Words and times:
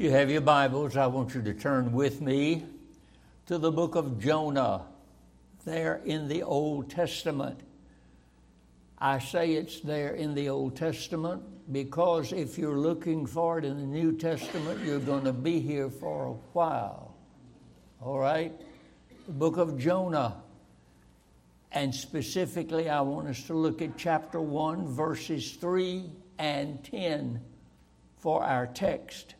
You 0.00 0.10
have 0.12 0.30
your 0.30 0.40
Bibles. 0.40 0.96
I 0.96 1.08
want 1.08 1.34
you 1.34 1.42
to 1.42 1.52
turn 1.52 1.92
with 1.92 2.22
me 2.22 2.64
to 3.44 3.58
the 3.58 3.70
book 3.70 3.96
of 3.96 4.18
Jonah, 4.18 4.86
there 5.66 6.00
in 6.06 6.26
the 6.26 6.42
Old 6.42 6.88
Testament. 6.88 7.60
I 8.98 9.18
say 9.18 9.52
it's 9.52 9.80
there 9.80 10.14
in 10.14 10.34
the 10.34 10.48
Old 10.48 10.74
Testament 10.74 11.42
because 11.70 12.32
if 12.32 12.56
you're 12.56 12.78
looking 12.78 13.26
for 13.26 13.58
it 13.58 13.66
in 13.66 13.76
the 13.76 13.84
New 13.84 14.16
Testament, 14.16 14.82
you're 14.86 15.00
going 15.00 15.24
to 15.24 15.34
be 15.34 15.60
here 15.60 15.90
for 15.90 16.28
a 16.28 16.32
while. 16.54 17.14
All 18.00 18.18
right? 18.18 18.58
The 19.26 19.32
book 19.32 19.58
of 19.58 19.78
Jonah. 19.78 20.36
And 21.72 21.94
specifically, 21.94 22.88
I 22.88 23.02
want 23.02 23.28
us 23.28 23.42
to 23.48 23.54
look 23.54 23.82
at 23.82 23.98
chapter 23.98 24.40
1, 24.40 24.86
verses 24.88 25.56
3 25.56 26.10
and 26.38 26.82
10 26.84 27.42
for 28.16 28.42
our 28.42 28.66
text. 28.66 29.34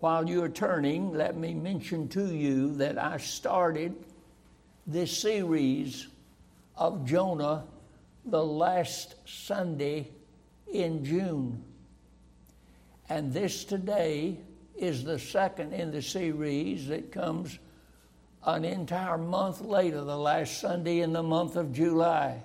While 0.00 0.30
you're 0.30 0.48
turning, 0.48 1.12
let 1.12 1.36
me 1.36 1.52
mention 1.52 2.08
to 2.08 2.34
you 2.34 2.74
that 2.76 2.96
I 2.96 3.18
started 3.18 3.94
this 4.86 5.16
series 5.16 6.08
of 6.74 7.04
Jonah 7.04 7.64
the 8.24 8.42
last 8.42 9.14
Sunday 9.26 10.08
in 10.72 11.04
June. 11.04 11.62
And 13.10 13.30
this 13.30 13.64
today 13.64 14.40
is 14.74 15.04
the 15.04 15.18
second 15.18 15.74
in 15.74 15.90
the 15.90 16.00
series 16.00 16.88
that 16.88 17.12
comes 17.12 17.58
an 18.46 18.64
entire 18.64 19.18
month 19.18 19.60
later, 19.60 20.02
the 20.02 20.16
last 20.16 20.60
Sunday 20.60 21.00
in 21.00 21.12
the 21.12 21.22
month 21.22 21.56
of 21.56 21.74
July. 21.74 22.42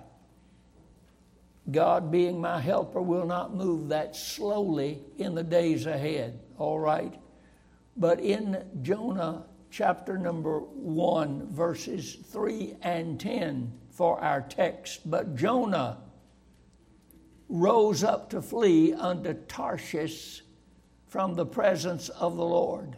God, 1.70 2.12
being 2.12 2.38
my 2.38 2.60
helper, 2.60 3.00
will 3.00 3.26
not 3.26 3.54
move 3.54 3.88
that 3.88 4.14
slowly 4.14 5.00
in 5.16 5.34
the 5.34 5.42
days 5.42 5.86
ahead, 5.86 6.38
all 6.58 6.78
right? 6.78 7.18
But 7.96 8.20
in 8.20 8.64
Jonah 8.82 9.46
chapter 9.70 10.18
number 10.18 10.60
1, 10.60 11.48
verses 11.52 12.16
3 12.26 12.76
and 12.82 13.18
10 13.18 13.72
for 13.90 14.20
our 14.20 14.42
text, 14.42 15.08
but 15.10 15.34
Jonah 15.34 15.98
rose 17.48 18.04
up 18.04 18.30
to 18.30 18.42
flee 18.42 18.92
unto 18.92 19.32
Tarshish 19.32 20.42
from 21.06 21.34
the 21.34 21.46
presence 21.46 22.08
of 22.10 22.36
the 22.36 22.44
Lord. 22.44 22.96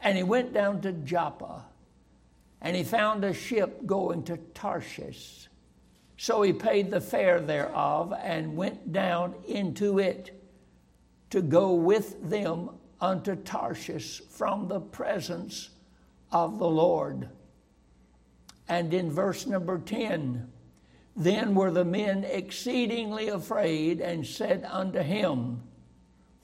And 0.00 0.16
he 0.16 0.24
went 0.24 0.52
down 0.52 0.80
to 0.80 0.92
Joppa, 0.92 1.66
and 2.60 2.74
he 2.74 2.82
found 2.82 3.24
a 3.24 3.34
ship 3.34 3.86
going 3.86 4.24
to 4.24 4.38
Tarshish. 4.54 5.48
So 6.16 6.42
he 6.42 6.52
paid 6.52 6.90
the 6.90 7.00
fare 7.00 7.40
thereof 7.40 8.12
and 8.20 8.56
went 8.56 8.92
down 8.92 9.34
into 9.46 9.98
it 9.98 10.36
to 11.30 11.42
go 11.42 11.74
with 11.74 12.28
them 12.28 12.70
unto 13.00 13.36
Tarshish 13.36 14.20
from 14.28 14.68
the 14.68 14.80
presence 14.80 15.70
of 16.30 16.58
the 16.58 16.68
Lord. 16.68 17.28
And 18.68 18.94
in 18.94 19.10
verse 19.10 19.46
number 19.46 19.78
10, 19.78 20.48
then 21.16 21.54
were 21.54 21.70
the 21.70 21.84
men 21.84 22.24
exceedingly 22.24 23.28
afraid 23.28 24.00
and 24.00 24.26
said 24.26 24.64
unto 24.68 25.00
him, 25.00 25.62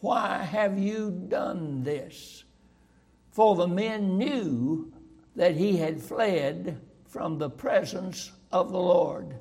Why 0.01 0.43
have 0.43 0.79
you 0.79 1.11
done 1.29 1.85
this? 1.85 2.45
For 3.31 3.55
the 3.55 3.69
men 3.69 4.19
knew 4.19 4.93
that 5.37 5.55
he 5.55 5.77
had 5.77 6.01
fled 6.01 6.81
from 7.07 7.39
the 7.39 7.51
presence 7.51 8.33
of 8.51 8.73
the 8.73 8.79
Lord 8.79 9.37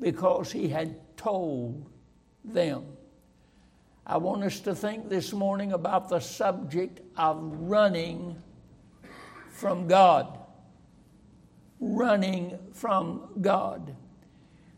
because 0.00 0.50
he 0.50 0.68
had 0.68 0.96
told 1.16 1.88
them. 2.44 2.84
I 4.10 4.16
want 4.16 4.42
us 4.42 4.58
to 4.62 4.74
think 4.74 5.08
this 5.08 5.32
morning 5.32 5.72
about 5.72 6.08
the 6.08 6.18
subject 6.18 7.00
of 7.16 7.38
running 7.60 8.34
from 9.50 9.86
God. 9.86 10.36
Running 11.78 12.58
from 12.72 13.30
God. 13.40 13.94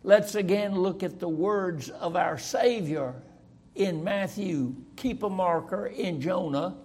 Let's 0.02 0.34
again 0.34 0.74
look 0.74 1.02
at 1.02 1.18
the 1.18 1.30
words 1.30 1.88
of 1.88 2.14
our 2.14 2.36
Savior 2.36 3.14
in 3.74 4.04
Matthew. 4.04 4.74
Keep 4.96 5.22
a 5.22 5.30
marker 5.30 5.86
in 5.86 6.20
Jonah, 6.20 6.76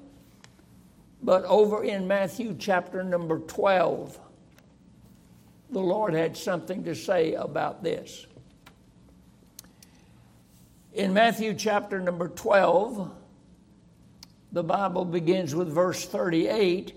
but 1.21 1.43
over 1.43 1.83
in 1.83 2.07
Matthew 2.07 2.55
chapter 2.57 3.03
number 3.03 3.39
12, 3.39 4.17
the 5.71 5.81
Lord 5.81 6.13
had 6.13 6.37
something 6.37 6.85
to 6.85 6.95
say 6.95 7.33
about 7.33 7.83
this. 7.83 8.25
In 10.97 11.13
Matthew 11.13 11.53
chapter 11.53 11.99
number 11.99 12.27
12, 12.27 13.11
the 14.51 14.63
Bible 14.63 15.05
begins 15.05 15.53
with 15.53 15.71
verse 15.71 16.03
38. 16.03 16.91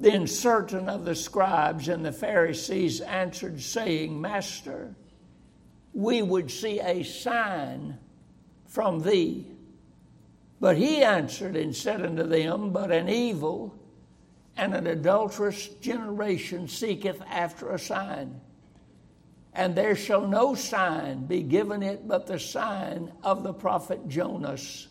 Then 0.00 0.26
certain 0.26 0.88
of 0.88 1.04
the 1.04 1.14
scribes 1.14 1.86
and 1.86 2.04
the 2.04 2.10
Pharisees 2.10 3.00
answered, 3.00 3.62
saying, 3.62 4.20
Master, 4.20 4.96
we 5.94 6.22
would 6.22 6.50
see 6.50 6.80
a 6.80 7.04
sign 7.04 7.98
from 8.66 8.98
thee. 8.98 9.46
But 10.58 10.76
he 10.76 11.04
answered 11.04 11.54
and 11.54 11.74
said 11.74 12.02
unto 12.02 12.24
them, 12.24 12.72
But 12.72 12.90
an 12.90 13.08
evil 13.08 13.78
and 14.56 14.74
an 14.74 14.88
adulterous 14.88 15.68
generation 15.68 16.66
seeketh 16.66 17.22
after 17.30 17.70
a 17.70 17.78
sign 17.78 18.40
and 19.56 19.74
there 19.74 19.96
shall 19.96 20.28
no 20.28 20.54
sign 20.54 21.24
be 21.24 21.42
given 21.42 21.82
it 21.82 22.06
but 22.06 22.26
the 22.26 22.38
sign 22.38 23.10
of 23.22 23.42
the 23.42 23.54
prophet 23.54 24.06
Jonas. 24.06 24.88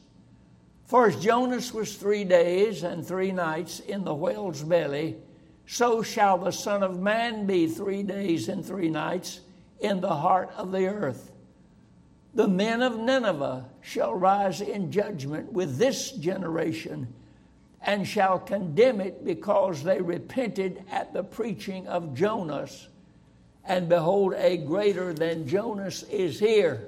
For 0.85 1.07
as 1.07 1.23
Jonas 1.23 1.71
was 1.71 1.95
three 1.95 2.23
days 2.23 2.81
and 2.81 3.05
three 3.05 3.31
nights 3.31 3.79
in 3.79 4.03
the 4.03 4.13
whale's 4.13 4.63
belly, 4.63 5.17
so 5.67 6.01
shall 6.01 6.39
the 6.39 6.51
Son 6.51 6.81
of 6.81 6.99
Man 6.99 7.45
be 7.45 7.67
three 7.67 8.01
days 8.01 8.49
and 8.49 8.65
three 8.65 8.89
nights 8.89 9.41
in 9.79 10.01
the 10.01 10.15
heart 10.15 10.51
of 10.57 10.71
the 10.71 10.87
earth. 10.87 11.31
The 12.33 12.47
men 12.47 12.81
of 12.81 12.97
Nineveh 12.97 13.69
shall 13.81 14.15
rise 14.15 14.61
in 14.61 14.91
judgment 14.91 15.53
with 15.53 15.77
this 15.77 16.11
generation 16.11 17.13
and 17.83 18.07
shall 18.07 18.39
condemn 18.39 18.99
it 18.99 19.23
because 19.23 19.83
they 19.83 20.01
repented 20.01 20.83
at 20.89 21.13
the 21.13 21.23
preaching 21.23 21.87
of 21.87 22.15
Jonas 22.15 22.87
and 23.67 23.89
behold, 23.89 24.33
a 24.37 24.57
greater 24.57 25.13
than 25.13 25.47
Jonas 25.47 26.03
is 26.03 26.39
here. 26.39 26.87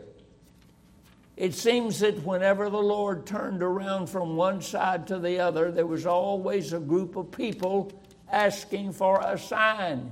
It 1.35 1.53
seems 1.53 1.99
that 1.99 2.23
whenever 2.23 2.69
the 2.69 2.81
Lord 2.81 3.25
turned 3.25 3.61
around 3.61 4.07
from 4.07 4.35
one 4.35 4.61
side 4.61 5.07
to 5.07 5.19
the 5.19 5.39
other, 5.39 5.71
there 5.71 5.85
was 5.85 6.05
always 6.05 6.73
a 6.73 6.79
group 6.79 7.16
of 7.16 7.31
people 7.31 7.91
asking 8.31 8.93
for 8.93 9.21
a 9.21 9.37
sign. 9.37 10.11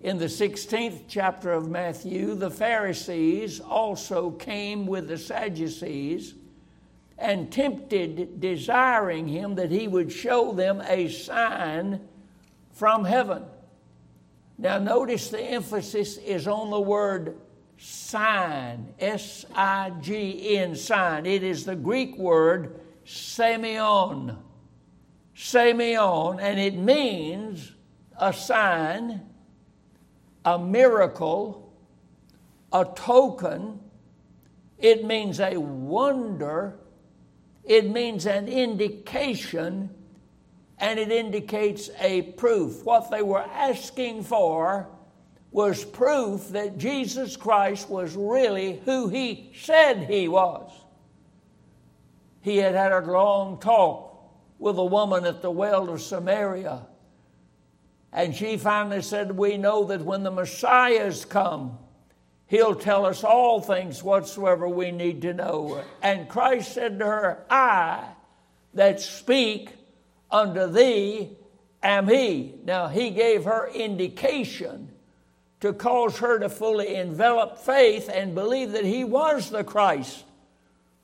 In 0.00 0.18
the 0.18 0.26
16th 0.26 1.04
chapter 1.08 1.52
of 1.52 1.68
Matthew, 1.68 2.34
the 2.34 2.50
Pharisees 2.50 3.60
also 3.60 4.30
came 4.30 4.86
with 4.86 5.08
the 5.08 5.18
Sadducees 5.18 6.34
and 7.18 7.50
tempted, 7.50 8.40
desiring 8.40 9.26
him 9.26 9.54
that 9.54 9.70
he 9.70 9.88
would 9.88 10.12
show 10.12 10.52
them 10.52 10.82
a 10.86 11.08
sign 11.08 12.00
from 12.72 13.04
heaven. 13.04 13.42
Now, 14.58 14.78
notice 14.78 15.28
the 15.28 15.40
emphasis 15.40 16.16
is 16.16 16.48
on 16.48 16.70
the 16.70 16.80
word 16.80 17.36
sign, 17.78 18.94
S 18.98 19.44
I 19.54 19.92
G 20.00 20.56
N, 20.56 20.74
sign. 20.74 21.26
It 21.26 21.42
is 21.42 21.64
the 21.64 21.76
Greek 21.76 22.16
word 22.16 22.80
semeion. 23.04 24.38
Semeion, 25.36 26.40
and 26.40 26.58
it 26.58 26.76
means 26.76 27.74
a 28.18 28.32
sign, 28.32 29.20
a 30.44 30.58
miracle, 30.58 31.70
a 32.72 32.86
token. 32.86 33.80
It 34.78 35.04
means 35.04 35.38
a 35.38 35.58
wonder. 35.58 36.78
It 37.62 37.90
means 37.90 38.24
an 38.24 38.48
indication 38.48 39.90
and 40.78 40.98
it 40.98 41.10
indicates 41.10 41.90
a 42.00 42.22
proof. 42.22 42.84
What 42.84 43.10
they 43.10 43.22
were 43.22 43.42
asking 43.42 44.24
for 44.24 44.88
was 45.50 45.84
proof 45.84 46.48
that 46.50 46.76
Jesus 46.76 47.36
Christ 47.36 47.88
was 47.88 48.14
really 48.14 48.80
who 48.84 49.08
he 49.08 49.52
said 49.58 50.04
he 50.08 50.28
was. 50.28 50.70
He 52.42 52.58
had 52.58 52.74
had 52.74 52.92
a 52.92 53.00
long 53.00 53.58
talk 53.58 54.06
with 54.58 54.76
a 54.78 54.84
woman 54.84 55.24
at 55.24 55.42
the 55.42 55.50
well 55.50 55.88
of 55.88 56.00
Samaria. 56.00 56.86
And 58.12 58.34
she 58.34 58.56
finally 58.56 59.02
said, 59.02 59.32
We 59.32 59.56
know 59.56 59.84
that 59.84 60.02
when 60.02 60.22
the 60.22 60.30
Messiah's 60.30 61.24
come, 61.24 61.78
he'll 62.46 62.74
tell 62.74 63.04
us 63.04 63.24
all 63.24 63.60
things 63.60 64.02
whatsoever 64.02 64.68
we 64.68 64.90
need 64.90 65.22
to 65.22 65.34
know. 65.34 65.82
And 66.02 66.28
Christ 66.28 66.72
said 66.72 66.98
to 66.98 67.04
her, 67.04 67.44
I 67.50 68.08
that 68.74 69.00
speak 69.00 69.70
unto 70.30 70.66
thee 70.66 71.36
am 71.82 72.08
he. 72.08 72.54
Now, 72.64 72.88
he 72.88 73.10
gave 73.10 73.44
her 73.44 73.68
indication 73.68 74.90
to 75.60 75.72
cause 75.72 76.18
her 76.18 76.38
to 76.38 76.48
fully 76.48 76.94
envelop 76.94 77.58
faith 77.58 78.10
and 78.12 78.34
believe 78.34 78.72
that 78.72 78.84
he 78.84 79.04
was 79.04 79.50
the 79.50 79.64
Christ, 79.64 80.24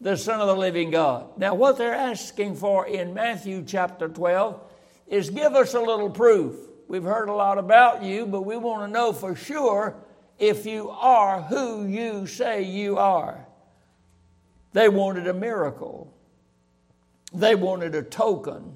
the 0.00 0.16
Son 0.16 0.40
of 0.40 0.46
the 0.46 0.56
living 0.56 0.90
God. 0.90 1.38
Now, 1.38 1.54
what 1.54 1.78
they're 1.78 1.94
asking 1.94 2.56
for 2.56 2.86
in 2.86 3.14
Matthew 3.14 3.64
chapter 3.66 4.08
12 4.08 4.60
is 5.06 5.30
give 5.30 5.54
us 5.54 5.74
a 5.74 5.80
little 5.80 6.10
proof. 6.10 6.56
We've 6.88 7.02
heard 7.02 7.28
a 7.28 7.34
lot 7.34 7.58
about 7.58 8.02
you, 8.02 8.26
but 8.26 8.42
we 8.42 8.56
want 8.56 8.86
to 8.86 8.92
know 8.92 9.12
for 9.12 9.34
sure 9.34 9.96
if 10.38 10.66
you 10.66 10.90
are 10.90 11.40
who 11.42 11.86
you 11.86 12.26
say 12.26 12.62
you 12.62 12.98
are. 12.98 13.46
They 14.72 14.88
wanted 14.88 15.26
a 15.26 15.34
miracle, 15.34 16.12
they 17.32 17.54
wanted 17.54 17.94
a 17.94 18.02
token, 18.02 18.74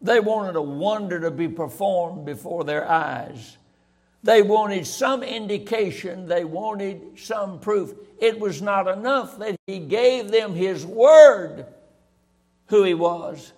they 0.00 0.20
wanted 0.20 0.56
a 0.56 0.62
wonder 0.62 1.20
to 1.20 1.30
be 1.30 1.48
performed 1.48 2.24
before 2.24 2.64
their 2.64 2.88
eyes. 2.88 3.58
They 4.22 4.42
wanted 4.42 4.86
some 4.86 5.22
indication, 5.22 6.26
they 6.26 6.44
wanted 6.44 7.18
some 7.18 7.58
proof. 7.58 7.94
It 8.18 8.38
was 8.38 8.60
not 8.60 8.86
enough 8.86 9.38
that 9.38 9.56
he 9.66 9.78
gave 9.78 10.30
them 10.30 10.54
his 10.54 10.84
word 10.84 11.66
who 12.66 12.84
he 12.84 12.94
was. 12.94 13.52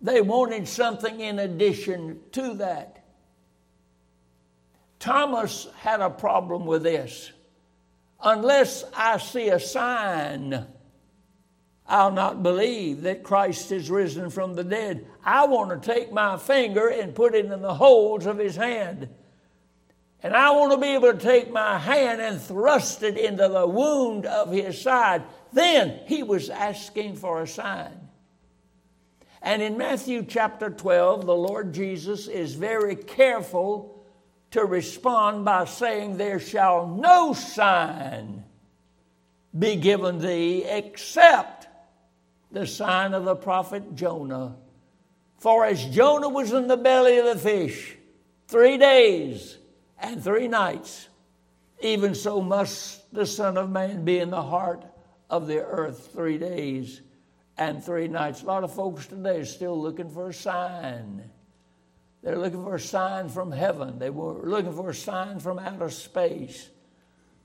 They 0.00 0.20
wanted 0.20 0.68
something 0.68 1.20
in 1.20 1.38
addition 1.38 2.20
to 2.32 2.54
that. 2.54 3.04
Thomas 4.98 5.68
had 5.76 6.00
a 6.00 6.10
problem 6.10 6.64
with 6.64 6.82
this. 6.82 7.32
Unless 8.22 8.84
I 8.94 9.18
see 9.18 9.48
a 9.48 9.60
sign, 9.60 10.66
I'll 11.86 12.12
not 12.12 12.42
believe 12.42 13.02
that 13.02 13.22
Christ 13.22 13.70
is 13.70 13.90
risen 13.90 14.30
from 14.30 14.54
the 14.54 14.64
dead. 14.64 15.06
I 15.24 15.46
want 15.46 15.82
to 15.82 15.94
take 15.94 16.12
my 16.12 16.38
finger 16.38 16.88
and 16.88 17.14
put 17.14 17.34
it 17.34 17.44
in 17.44 17.60
the 17.60 17.74
holes 17.74 18.26
of 18.26 18.38
his 18.38 18.56
hand 18.56 19.08
and 20.24 20.34
I 20.34 20.52
want 20.52 20.72
to 20.72 20.78
be 20.78 20.94
able 20.94 21.12
to 21.12 21.18
take 21.18 21.52
my 21.52 21.78
hand 21.78 22.22
and 22.22 22.40
thrust 22.40 23.02
it 23.02 23.18
into 23.18 23.46
the 23.46 23.66
wound 23.66 24.24
of 24.24 24.50
his 24.50 24.80
side. 24.80 25.22
Then 25.52 26.00
he 26.06 26.22
was 26.22 26.48
asking 26.48 27.16
for 27.16 27.42
a 27.42 27.46
sign. 27.46 28.08
And 29.42 29.60
in 29.60 29.76
Matthew 29.76 30.24
chapter 30.24 30.70
12, 30.70 31.26
the 31.26 31.36
Lord 31.36 31.74
Jesus 31.74 32.26
is 32.26 32.54
very 32.54 32.96
careful 32.96 34.02
to 34.52 34.64
respond 34.64 35.44
by 35.44 35.66
saying, 35.66 36.16
There 36.16 36.40
shall 36.40 36.86
no 36.86 37.34
sign 37.34 38.44
be 39.56 39.76
given 39.76 40.20
thee 40.20 40.64
except 40.64 41.53
the 42.54 42.66
sign 42.66 43.12
of 43.12 43.24
the 43.24 43.36
prophet 43.36 43.94
Jonah. 43.94 44.56
For 45.38 45.66
as 45.66 45.84
Jonah 45.84 46.28
was 46.28 46.52
in 46.52 46.68
the 46.68 46.76
belly 46.76 47.18
of 47.18 47.26
the 47.26 47.36
fish 47.36 47.96
three 48.48 48.78
days, 48.78 49.58
and 50.04 50.22
three 50.22 50.48
nights. 50.48 51.08
Even 51.80 52.14
so 52.14 52.40
must 52.40 53.12
the 53.12 53.26
Son 53.26 53.56
of 53.56 53.70
Man 53.70 54.04
be 54.04 54.18
in 54.18 54.30
the 54.30 54.42
heart 54.42 54.84
of 55.30 55.46
the 55.46 55.64
earth 55.64 56.10
three 56.12 56.38
days 56.38 57.00
and 57.56 57.82
three 57.82 58.08
nights. 58.08 58.42
A 58.42 58.46
lot 58.46 58.64
of 58.64 58.74
folks 58.74 59.06
today 59.06 59.38
are 59.38 59.44
still 59.44 59.80
looking 59.80 60.10
for 60.10 60.28
a 60.28 60.34
sign. 60.34 61.30
They're 62.22 62.38
looking 62.38 62.62
for 62.62 62.74
a 62.74 62.80
sign 62.80 63.28
from 63.28 63.52
heaven. 63.52 63.98
They 63.98 64.10
were 64.10 64.48
looking 64.48 64.72
for 64.72 64.90
a 64.90 64.94
sign 64.94 65.40
from 65.40 65.58
outer 65.58 65.90
space. 65.90 66.68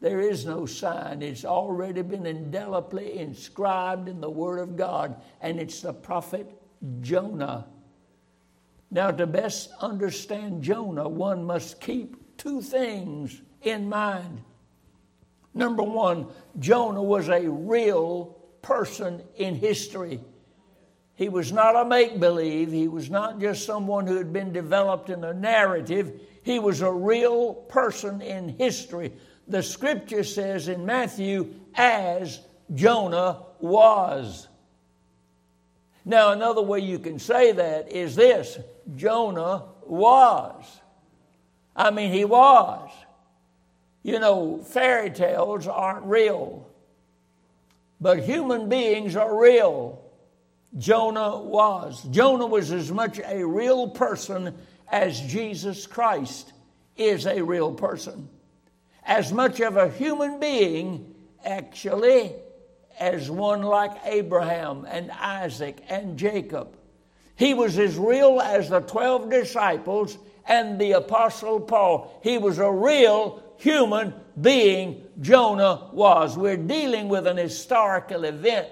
There 0.02 0.22
is 0.22 0.46
no 0.46 0.66
sign. 0.66 1.22
It's 1.22 1.44
already 1.44 2.02
been 2.02 2.26
indelibly 2.26 3.20
inscribed 3.20 4.08
in 4.08 4.22
the 4.22 4.30
Word 4.30 4.60
of 4.60 4.78
God, 4.78 5.22
and 5.42 5.60
it's 5.60 5.82
the 5.82 5.94
prophet 5.94 6.50
Jonah. 7.02 7.68
Now, 8.92 9.12
to 9.12 9.28
best 9.28 9.70
understand 9.82 10.64
Jonah, 10.64 11.08
one 11.08 11.44
must 11.44 11.82
keep 11.82 12.38
two 12.38 12.62
things 12.62 13.42
in 13.62 13.90
mind. 13.90 14.42
Number 15.54 15.84
one, 15.84 16.28
Jonah 16.60 17.04
was 17.04 17.28
a 17.28 17.50
real 17.50 18.38
person 18.62 19.22
in 19.36 19.56
history. 19.56 20.22
He 21.16 21.28
was 21.28 21.52
not 21.52 21.76
a 21.76 21.84
make 21.84 22.20
believe, 22.20 22.72
he 22.72 22.88
was 22.88 23.10
not 23.10 23.42
just 23.42 23.66
someone 23.66 24.08
who 24.08 24.16
had 24.16 24.32
been 24.32 24.54
developed 24.54 25.10
in 25.10 25.26
a 25.26 25.34
narrative. 25.34 26.22
He 26.44 26.60
was 26.60 26.82
a 26.82 26.92
real 26.92 27.54
person 27.54 28.22
in 28.22 28.50
history. 28.58 29.12
The 29.50 29.64
scripture 29.64 30.24
says 30.24 30.68
in 30.68 30.86
Matthew, 30.86 31.56
as 31.76 32.40
Jonah 32.74 33.42
was. 33.60 34.48
Now, 36.06 36.32
another 36.32 36.62
way 36.62 36.80
you 36.80 37.00
can 37.00 37.20
say 37.20 37.52
that 37.52 37.92
is 37.92 38.16
this 38.16 38.60
Jonah 38.96 39.64
was. 39.86 40.66
I 41.76 41.90
mean, 41.92 42.14
he 42.14 42.26
was. 42.26 42.92
You 44.04 44.20
know, 44.20 44.60
fairy 44.64 45.10
tales 45.10 45.68
aren't 45.68 46.06
real, 46.06 46.68
but 48.00 48.20
human 48.20 48.70
beings 48.70 49.16
are 49.16 49.40
real. 49.40 50.02
Jonah 50.78 51.40
was. 51.40 52.04
Jonah 52.04 52.46
was 52.46 52.72
as 52.72 52.92
much 52.92 53.20
a 53.20 53.46
real 53.46 53.90
person 53.90 54.56
as 54.92 55.20
Jesus 55.22 55.86
Christ 55.86 56.54
is 56.96 57.26
a 57.26 57.42
real 57.42 57.74
person. 57.74 58.30
As 59.10 59.34
much 59.34 59.60
of 59.60 59.76
a 59.76 59.90
human 59.90 60.40
being, 60.40 61.16
actually, 61.44 62.32
as 63.00 63.32
one 63.32 63.64
like 63.64 63.98
Abraham 64.06 64.86
and 64.88 65.10
Isaac 65.10 65.84
and 65.90 66.16
Jacob. 66.16 66.78
He 67.36 67.56
was 67.56 67.80
as 67.80 67.98
real 67.98 68.40
as 68.40 68.70
the 68.70 68.82
12 68.82 69.32
disciples 69.32 70.20
and 70.46 70.80
the 70.80 70.92
Apostle 70.92 71.60
Paul. 71.60 72.20
He 72.22 72.38
was 72.38 72.60
a 72.60 72.72
real 72.72 73.42
human 73.58 74.14
being, 74.40 75.04
Jonah 75.20 75.90
was. 75.92 76.38
We're 76.38 76.56
dealing 76.56 77.10
with 77.10 77.26
an 77.26 77.38
historical 77.38 78.26
event 78.26 78.68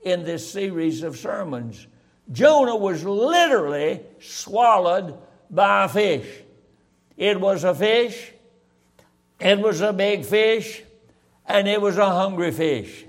in 0.00 0.24
this 0.24 0.50
series 0.50 1.02
of 1.02 1.18
sermons. 1.18 1.86
Jonah 2.32 2.76
was 2.76 3.04
literally 3.04 4.00
swallowed 4.20 5.18
by 5.50 5.84
a 5.84 5.88
fish. 5.90 6.44
It 7.18 7.38
was 7.38 7.62
a 7.62 7.74
fish, 7.74 8.32
it 9.40 9.58
was 9.58 9.80
a 9.80 9.92
big 9.92 10.24
fish, 10.24 10.82
and 11.46 11.68
it 11.68 11.80
was 11.80 11.98
a 11.98 12.06
hungry 12.06 12.50
fish. 12.50 13.04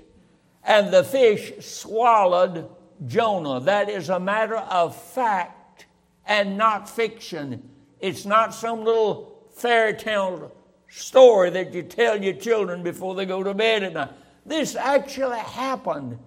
And 0.64 0.92
the 0.92 1.04
fish 1.04 1.52
swallowed 1.64 2.68
Jonah. 3.06 3.60
That 3.60 3.88
is 3.88 4.08
a 4.10 4.20
matter 4.20 4.56
of 4.56 4.94
fact 4.94 5.86
and 6.26 6.58
not 6.58 6.88
fiction. 6.88 7.70
It's 8.00 8.26
not 8.26 8.54
some 8.54 8.84
little 8.84 9.48
fairy 9.54 9.94
tale 9.94 10.52
story 10.88 11.50
that 11.50 11.72
you 11.72 11.82
tell 11.82 12.22
your 12.22 12.34
children 12.34 12.82
before 12.82 13.14
they 13.14 13.26
go 13.26 13.42
to 13.42 13.54
bed 13.54 13.82
at 13.82 13.92
night. 13.94 14.10
This 14.44 14.76
actually 14.76 15.38
happened. 15.38 16.18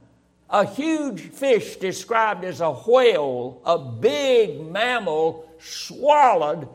A 0.50 0.65
huge 0.65 1.21
fish 1.21 1.77
described 1.77 2.44
as 2.44 2.59
a 2.59 2.71
whale, 2.71 3.62
a 3.65 3.77
big 3.77 4.60
mammal, 4.60 5.50
swallowed 5.60 6.67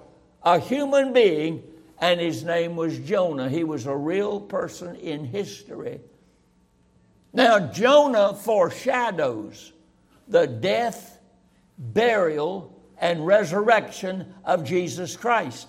a 0.43 0.59
human 0.59 1.13
being, 1.13 1.63
and 1.99 2.21
his 2.21 2.45
name 2.45 2.77
was 2.77 2.99
Jonah. 2.99 3.49
He 3.49 3.65
was 3.65 3.87
a 3.87 3.97
real 3.97 4.41
person 4.41 4.97
in 4.97 5.25
history. 5.25 6.01
Now, 7.33 7.59
Jonah 7.59 8.35
foreshadows 8.35 9.73
the 10.29 10.47
death, 10.47 11.19
burial, 11.79 12.73
and 12.99 13.27
resurrection 13.27 14.35
of 14.45 14.65
Jesus 14.65 15.17
Christ. 15.17 15.69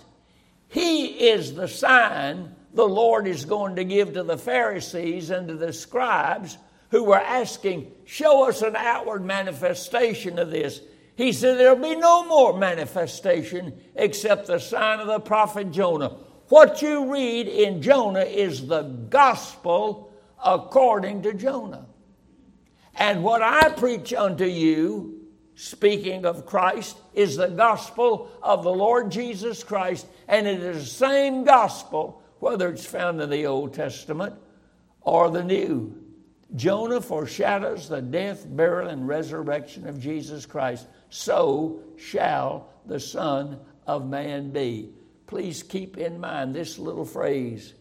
He 0.69 1.29
is 1.29 1.53
the 1.53 1.67
sign 1.67 2.55
the 2.73 2.87
Lord 2.87 3.27
is 3.27 3.43
going 3.43 3.75
to 3.77 3.83
give 3.83 4.13
to 4.13 4.23
the 4.23 4.37
Pharisees 4.37 5.31
and 5.31 5.47
to 5.47 5.55
the 5.55 5.73
scribes 5.73 6.57
who 6.91 7.03
were 7.05 7.19
asking, 7.19 7.91
Show 8.05 8.47
us 8.47 8.61
an 8.61 8.75
outward 8.75 9.25
manifestation 9.25 10.37
of 10.37 10.51
this. 10.51 10.79
He 11.17 11.33
said, 11.33 11.57
There'll 11.57 11.75
be 11.75 11.95
no 11.95 12.25
more 12.25 12.57
manifestation 12.57 13.77
except 13.95 14.47
the 14.47 14.59
sign 14.59 15.01
of 15.01 15.07
the 15.07 15.19
prophet 15.19 15.71
Jonah. 15.71 16.15
What 16.47 16.81
you 16.81 17.11
read 17.11 17.49
in 17.49 17.81
Jonah 17.81 18.21
is 18.21 18.65
the 18.65 18.83
gospel 18.83 20.13
according 20.43 21.23
to 21.23 21.33
Jonah. 21.33 21.87
And 22.95 23.21
what 23.21 23.41
I 23.41 23.69
preach 23.69 24.13
unto 24.13 24.45
you 24.45 25.17
speaking 25.57 26.23
of 26.23 26.45
Christ, 26.45 26.97
is 27.15 27.35
the 27.35 27.47
gospel 27.47 28.29
of 28.43 28.63
the 28.63 28.71
Lord 28.71 29.11
Jesus 29.11 29.63
Christ, 29.63 30.05
and 30.27 30.45
it 30.45 30.61
is 30.61 30.77
the 30.77 31.07
same 31.07 31.43
gospel 31.43 32.21
whether 32.39 32.69
it's 32.69 32.85
found 32.85 33.19
in 33.19 33.31
the 33.31 33.47
Old 33.47 33.73
Testament 33.73 34.35
or 35.01 35.31
the 35.31 35.43
New. 35.43 35.95
Jonah 36.55 37.01
foreshadows 37.01 37.89
the 37.89 38.01
death, 38.01 38.45
burial, 38.47 38.89
and 38.89 39.07
resurrection 39.07 39.87
of 39.87 39.99
Jesus 39.99 40.45
Christ. 40.45 40.87
So 41.09 41.81
shall 41.97 42.69
the 42.85 42.99
Son 42.99 43.59
of 43.85 44.07
Man 44.07 44.51
be. 44.51 44.91
Please 45.27 45.61
keep 45.61 45.97
in 45.97 46.19
mind 46.19 46.55
this 46.55 46.79
little 46.79 47.05
phrase. 47.05 47.73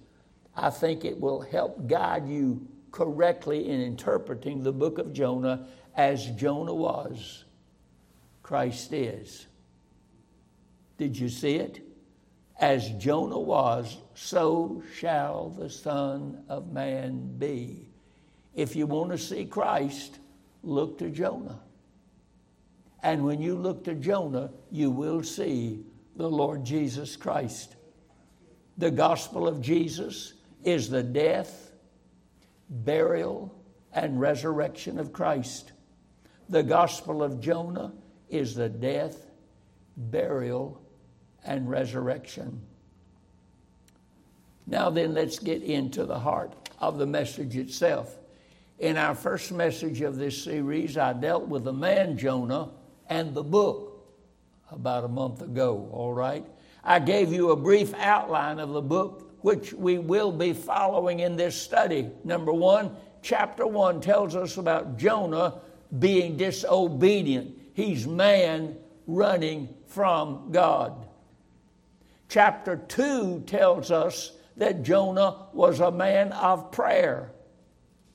I 0.56 0.70
think 0.70 1.04
it 1.04 1.20
will 1.20 1.40
help 1.40 1.87
guide 1.87 2.28
you 2.28 2.66
correctly 2.90 3.68
in 3.68 3.80
interpreting 3.80 4.62
the 4.62 4.73
book 4.73 4.99
of 4.99 5.12
Jonah 5.12 5.68
as 5.96 6.26
Jonah 6.32 6.75
was. 6.75 7.44
Christ 8.42 8.92
is. 8.92 9.46
Did 10.99 11.16
you 11.16 11.28
see 11.28 11.56
it? 11.56 11.82
As 12.58 12.88
Jonah 12.92 13.38
was, 13.38 13.99
so 14.14 14.82
shall 14.94 15.50
the 15.50 15.68
Son 15.68 16.44
of 16.49 16.73
Man 16.73 17.37
be. 17.38 17.90
If 18.57 18.75
you 18.75 18.87
want 18.87 19.13
to 19.13 19.19
see 19.19 19.45
Christ, 19.45 20.19
look 20.63 20.99
to 20.99 21.11
Jonah. 21.11 21.61
And 23.03 23.23
when 23.25 23.41
you 23.41 23.55
look 23.55 23.85
to 23.85 23.95
Jonah, 23.95 24.51
you 24.73 24.91
will 24.91 25.23
see 25.23 25.85
the 26.17 26.29
Lord 26.29 26.65
Jesus 26.65 27.17
Christ. 27.17 27.77
The 28.79 28.91
gospel 28.91 29.47
of 29.47 29.61
Jesus 29.61 30.33
is 30.65 30.89
the 30.89 31.03
death, 31.03 31.71
burial, 32.71 33.55
and 33.93 34.19
resurrection 34.19 34.99
of 34.99 35.13
Christ. 35.13 35.73
The 36.49 36.63
gospel 36.63 37.23
of 37.23 37.41
Jonah 37.41 37.93
is 38.31 38.55
the 38.55 38.71
death, 38.71 39.27
burial, 39.97 40.83
and 41.45 41.69
resurrection. 41.69 42.63
Now, 44.67 44.91
then, 44.91 45.15
let's 45.15 45.39
get 45.39 45.63
into 45.63 46.07
the 46.07 46.19
heart 46.19 46.55
of 46.81 46.99
the 46.99 47.07
message 47.07 47.57
itself. 47.57 48.17
In 48.78 48.99
our 48.99 49.14
first 49.14 49.52
message 49.52 50.02
of 50.02 50.16
this 50.16 50.42
series, 50.42 50.99
I 50.99 51.14
dealt 51.14 51.49
with 51.49 51.64
the 51.64 51.73
man 51.73 52.18
Jonah 52.18 52.71
and 53.09 53.33
the 53.33 53.42
book 53.42 54.06
about 54.71 55.04
a 55.04 55.09
month 55.09 55.40
ago, 55.40 55.88
all 55.92 56.12
right? 56.12 56.45
I 56.85 56.99
gave 56.99 57.33
you 57.33 57.50
a 57.50 57.56
brief 57.56 57.95
outline 57.95 58.59
of 58.59 58.71
the 58.71 58.83
book, 58.83 59.33
which 59.40 59.73
we 59.73 59.99
will 59.99 60.30
be 60.30 60.52
following 60.52 61.21
in 61.21 61.37
this 61.37 61.61
study. 61.61 62.11
Number 62.23 62.52
one, 62.52 62.95
chapter 63.23 63.66
one 63.66 64.00
tells 64.02 64.37
us 64.37 64.59
about 64.59 64.99
Jonah 64.99 65.61
being 65.99 66.37
disobedient. 66.37 67.56
He's 67.73 68.06
man 68.06 68.76
running 69.06 69.75
from 69.87 70.50
God. 70.50 71.06
Chapter 72.28 72.76
2 72.76 73.45
tells 73.47 73.90
us 73.90 74.33
that 74.56 74.83
Jonah 74.83 75.47
was 75.52 75.80
a 75.80 75.90
man 75.90 76.33
of 76.33 76.73
prayer. 76.73 77.30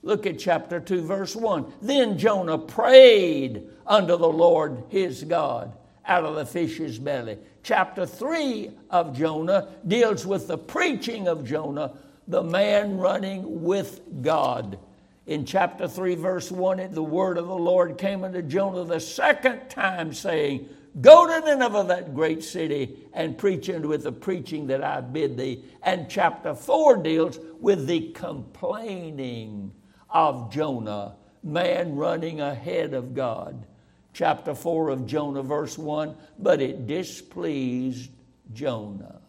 Look 0.03 0.25
at 0.25 0.39
chapter 0.39 0.79
2, 0.79 1.01
verse 1.03 1.35
1. 1.35 1.73
Then 1.81 2.17
Jonah 2.17 2.57
prayed 2.57 3.63
unto 3.85 4.17
the 4.17 4.27
Lord 4.27 4.83
his 4.89 5.23
God 5.23 5.73
out 6.05 6.25
of 6.25 6.35
the 6.35 6.45
fish's 6.45 6.97
belly. 6.97 7.37
Chapter 7.63 8.07
3 8.07 8.71
of 8.89 9.15
Jonah 9.15 9.69
deals 9.87 10.25
with 10.25 10.47
the 10.47 10.57
preaching 10.57 11.27
of 11.27 11.45
Jonah, 11.45 11.93
the 12.27 12.41
man 12.41 12.97
running 12.97 13.61
with 13.61 14.01
God. 14.21 14.79
In 15.27 15.45
chapter 15.45 15.87
3, 15.87 16.15
verse 16.15 16.51
1, 16.51 16.93
the 16.93 17.03
word 17.03 17.37
of 17.37 17.47
the 17.47 17.55
Lord 17.55 17.99
came 17.99 18.23
unto 18.23 18.41
Jonah 18.41 18.83
the 18.83 18.99
second 18.99 19.69
time, 19.69 20.13
saying, 20.13 20.67
Go 20.99 21.27
to 21.27 21.45
Nineveh, 21.45 21.85
that 21.87 22.15
great 22.15 22.43
city, 22.43 22.97
and 23.13 23.37
preach 23.37 23.69
unto 23.69 23.93
it 23.93 23.99
the 23.99 24.11
preaching 24.11 24.67
that 24.67 24.83
I 24.83 24.99
bid 24.99 25.37
thee. 25.37 25.63
And 25.83 26.09
chapter 26.09 26.55
4 26.55 26.97
deals 26.97 27.39
with 27.61 27.85
the 27.85 28.11
complaining 28.11 29.71
of 30.13 30.51
Jonah, 30.51 31.15
man 31.43 31.95
running 31.95 32.41
ahead 32.41 32.93
of 32.93 33.13
God. 33.13 33.65
Chapter 34.13 34.53
4 34.53 34.89
of 34.89 35.05
Jonah, 35.05 35.43
verse 35.43 35.77
1 35.77 36.15
But 36.37 36.61
it 36.61 36.87
displeased 36.87 38.11
Jonah. 38.53 39.21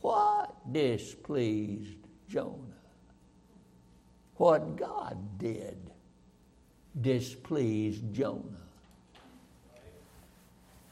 What 0.00 0.72
displeased 0.72 1.96
Jonah? 2.28 2.62
What 4.36 4.76
God 4.76 5.38
did 5.38 5.78
displeased 7.00 8.12
Jonah. 8.12 8.42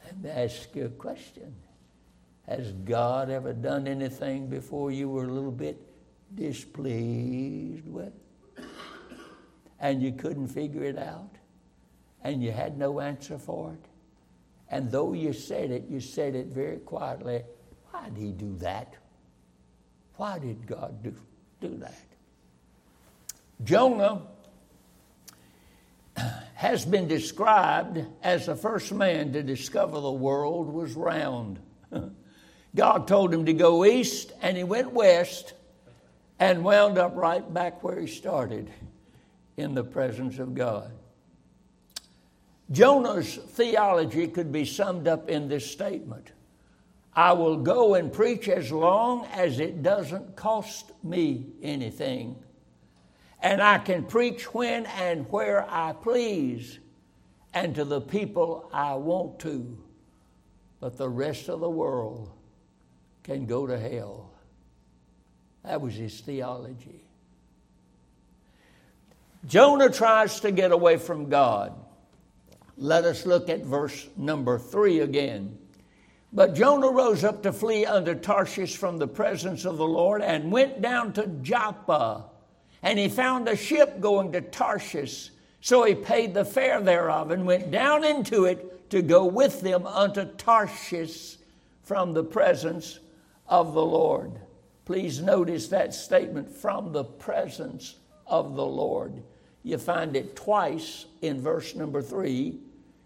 Let 0.04 0.20
me 0.20 0.30
ask 0.30 0.74
you 0.74 0.86
a 0.86 0.90
question. 0.90 1.54
Has 2.46 2.72
God 2.72 3.30
ever 3.30 3.52
done 3.52 3.86
anything 3.86 4.48
before 4.48 4.90
you 4.90 5.08
were 5.08 5.24
a 5.24 5.32
little 5.32 5.50
bit 5.50 5.80
displeased 6.34 7.88
with? 7.88 8.12
And 9.84 10.02
you 10.02 10.12
couldn't 10.12 10.48
figure 10.48 10.82
it 10.82 10.96
out? 10.96 11.28
And 12.22 12.42
you 12.42 12.52
had 12.52 12.78
no 12.78 13.00
answer 13.00 13.36
for 13.36 13.74
it? 13.74 13.84
And 14.70 14.90
though 14.90 15.12
you 15.12 15.34
said 15.34 15.70
it, 15.70 15.84
you 15.90 16.00
said 16.00 16.34
it 16.34 16.46
very 16.46 16.78
quietly. 16.78 17.42
Why 17.90 18.08
did 18.08 18.16
he 18.16 18.32
do 18.32 18.56
that? 18.60 18.94
Why 20.16 20.38
did 20.38 20.66
God 20.66 21.02
do, 21.02 21.14
do 21.60 21.76
that? 21.76 22.02
Jonah 23.62 24.22
has 26.54 26.86
been 26.86 27.06
described 27.06 28.06
as 28.22 28.46
the 28.46 28.56
first 28.56 28.90
man 28.90 29.34
to 29.34 29.42
discover 29.42 30.00
the 30.00 30.10
world 30.10 30.72
was 30.72 30.94
round. 30.94 31.58
God 32.74 33.06
told 33.06 33.34
him 33.34 33.44
to 33.44 33.52
go 33.52 33.84
east, 33.84 34.32
and 34.40 34.56
he 34.56 34.64
went 34.64 34.92
west 34.92 35.52
and 36.38 36.64
wound 36.64 36.96
up 36.96 37.14
right 37.14 37.52
back 37.52 37.84
where 37.84 38.00
he 38.00 38.06
started 38.06 38.70
in 39.56 39.74
the 39.74 39.84
presence 39.84 40.38
of 40.38 40.54
God. 40.54 40.90
Jonah's 42.70 43.36
theology 43.36 44.26
could 44.26 44.50
be 44.50 44.64
summed 44.64 45.06
up 45.06 45.28
in 45.28 45.48
this 45.48 45.70
statement 45.70 46.32
I 47.16 47.32
will 47.32 47.58
go 47.58 47.94
and 47.94 48.12
preach 48.12 48.48
as 48.48 48.72
long 48.72 49.26
as 49.26 49.60
it 49.60 49.82
doesn't 49.82 50.34
cost 50.34 50.90
me 51.04 51.46
anything 51.62 52.36
and 53.44 53.62
I 53.62 53.76
can 53.76 54.04
preach 54.04 54.52
when 54.54 54.86
and 54.86 55.30
where 55.30 55.70
I 55.70 55.92
please 55.92 56.78
and 57.52 57.74
to 57.74 57.84
the 57.84 58.00
people 58.00 58.70
I 58.72 58.94
want 58.94 59.38
to. 59.40 59.78
But 60.80 60.96
the 60.96 61.10
rest 61.10 61.50
of 61.50 61.60
the 61.60 61.68
world 61.68 62.30
can 63.22 63.44
go 63.44 63.66
to 63.66 63.78
hell. 63.78 64.30
That 65.62 65.80
was 65.82 65.94
his 65.94 66.20
theology. 66.20 67.03
Jonah 69.46 69.90
tries 69.90 70.40
to 70.40 70.50
get 70.50 70.72
away 70.72 70.96
from 70.96 71.28
God. 71.28 71.72
Let 72.76 73.04
us 73.04 73.26
look 73.26 73.48
at 73.48 73.64
verse 73.64 74.08
number 74.16 74.58
three 74.58 75.00
again. 75.00 75.58
But 76.32 76.54
Jonah 76.54 76.90
rose 76.90 77.22
up 77.22 77.42
to 77.44 77.52
flee 77.52 77.86
unto 77.86 78.14
Tarshish 78.14 78.76
from 78.76 78.98
the 78.98 79.06
presence 79.06 79.64
of 79.64 79.76
the 79.76 79.86
Lord 79.86 80.22
and 80.22 80.50
went 80.50 80.82
down 80.82 81.12
to 81.12 81.26
Joppa 81.26 82.24
and 82.84 82.98
he 82.98 83.08
found 83.08 83.48
a 83.48 83.56
ship 83.56 83.98
going 83.98 84.32
to 84.32 84.42
Tarshish. 84.42 85.30
So 85.62 85.84
he 85.84 85.94
paid 85.94 86.34
the 86.34 86.44
fare 86.44 86.82
thereof 86.82 87.30
and 87.30 87.46
went 87.46 87.70
down 87.70 88.04
into 88.04 88.44
it 88.44 88.90
to 88.90 89.00
go 89.00 89.24
with 89.24 89.62
them 89.62 89.86
unto 89.86 90.26
Tarshish 90.26 91.38
from 91.82 92.12
the 92.12 92.22
presence 92.22 92.98
of 93.48 93.72
the 93.72 93.84
Lord. 93.84 94.32
Please 94.84 95.22
notice 95.22 95.68
that 95.68 95.94
statement 95.94 96.50
from 96.50 96.92
the 96.92 97.04
presence 97.04 97.96
of 98.26 98.54
the 98.54 98.66
Lord. 98.66 99.22
You 99.64 99.78
find 99.78 100.14
it 100.14 100.36
twice 100.36 101.06
in 101.22 101.40
verse 101.40 101.74
number 101.74 102.00
three. 102.00 102.60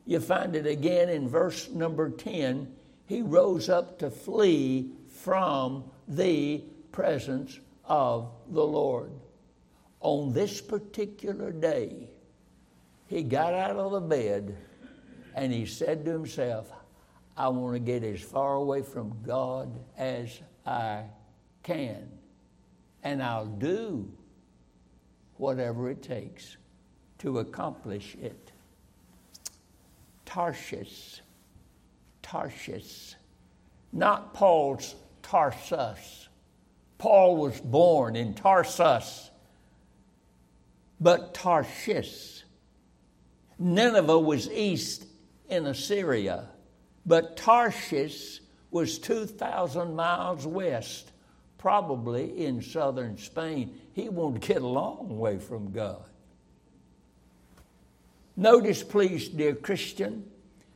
You 0.05 0.21
find 0.21 0.55
it 0.55 0.67
again 0.67 1.09
in 1.09 1.27
verse 1.27 1.71
number 1.71 2.11
10. 2.11 2.71
He 3.07 3.23
rose 3.23 3.71
up 3.71 3.99
to 4.01 4.11
flee 4.11 4.91
from 5.09 5.85
the 6.07 6.63
presence 6.93 7.59
of 7.87 8.31
the 8.51 8.65
Lord 8.65 9.13
on 10.01 10.33
this 10.33 10.61
particular 10.61 11.51
day, 11.51 12.09
he 13.07 13.23
got 13.23 13.55
out 13.55 13.77
of 13.77 13.93
the 13.93 14.01
bed 14.01 14.57
and 15.35 15.53
he 15.53 15.67
said 15.67 16.05
to 16.05 16.11
himself, 16.11 16.71
I 17.37 17.49
want 17.49 17.75
to 17.75 17.81
get 17.81 18.03
as 18.03 18.21
far 18.21 18.55
away 18.55 18.83
from 18.83 19.17
God 19.25 19.73
as 19.97 20.41
I 20.67 21.05
can. 21.63 22.09
And 23.03 23.23
I'll 23.23 23.47
do 23.47 24.11
whatever 25.39 25.91
it 25.91 26.03
takes 26.03 26.57
to 27.19 27.39
accomplish 27.39 28.17
it. 28.21 28.53
Tarshish, 30.25 31.23
Tarshish, 32.23 33.15
not 33.93 34.35
Paul's 34.35 34.95
Tarsus. 35.23 36.29
Paul 36.99 37.37
was 37.37 37.61
born 37.61 38.17
in 38.17 38.35
Tarsus 38.35 39.31
but 41.01 41.35
Tarshish. 41.35 42.43
Nineveh 43.59 44.19
was 44.19 44.51
east 44.51 45.07
in 45.49 45.67
Assyria, 45.67 46.49
but 47.07 47.37
Tarshish 47.37 48.41
was 48.71 48.99
2,000 48.99 49.95
miles 49.97 50.47
west, 50.47 51.11
probably 51.57 52.45
in 52.45 52.63
southern 52.63 53.17
Spain. 53.17 53.81
He 53.99 54.09
wanted 54.09 54.43
to 54.43 54.47
get 54.47 54.63
a 54.63 54.67
long 54.67 55.19
way 55.19 55.41
from 55.41 55.73
God. 55.73 56.05
Notice, 58.37 58.85
please, 58.85 59.29
dear 59.29 59.57
Christian, 59.57 60.25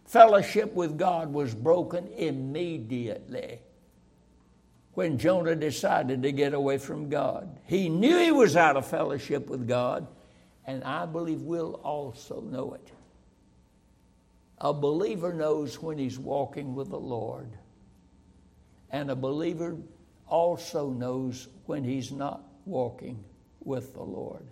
fellowship 0.07 0.75
with 0.75 0.99
God 0.99 1.33
was 1.33 1.55
broken 1.55 2.09
immediately 2.17 3.61
when 4.95 5.19
Jonah 5.19 5.55
decided 5.55 6.21
to 6.25 6.33
get 6.33 6.53
away 6.53 6.79
from 6.79 7.09
God. 7.09 7.61
He 7.67 7.89
knew 7.89 8.19
he 8.19 8.33
was 8.33 8.57
out 8.57 8.77
of 8.77 8.89
fellowship 8.89 9.49
with 9.49 9.69
God, 9.69 10.09
and 10.67 10.83
I 10.83 11.07
believe 11.07 11.43
we'll 11.43 11.75
also 11.75 12.41
know 12.41 12.75
it. 12.75 12.91
A 14.59 14.75
believer 14.75 15.33
knows 15.33 15.81
when 15.81 15.97
he's 15.97 16.19
walking 16.19 16.75
with 16.75 16.91
the 16.91 16.99
Lord, 16.99 17.51
and 18.91 19.13
a 19.13 19.17
believer 19.17 19.77
also 20.27 20.91
knows 20.91 21.47
when 21.67 21.85
he's 21.85 22.11
not 22.11 22.49
walking 22.67 23.23
with 23.65 23.95
the 23.95 24.03
Lord. 24.03 24.47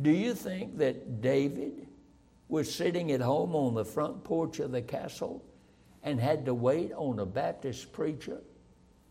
Do 0.00 0.10
you 0.10 0.34
think 0.34 0.78
that 0.78 1.20
David 1.22 1.86
was 2.48 2.72
sitting 2.72 3.12
at 3.12 3.20
home 3.20 3.54
on 3.54 3.74
the 3.74 3.84
front 3.84 4.22
porch 4.24 4.60
of 4.60 4.70
the 4.72 4.82
castle 4.82 5.42
and 6.02 6.20
had 6.20 6.44
to 6.44 6.54
wait 6.54 6.92
on 6.92 7.18
a 7.18 7.26
Baptist 7.26 7.92
preacher 7.92 8.40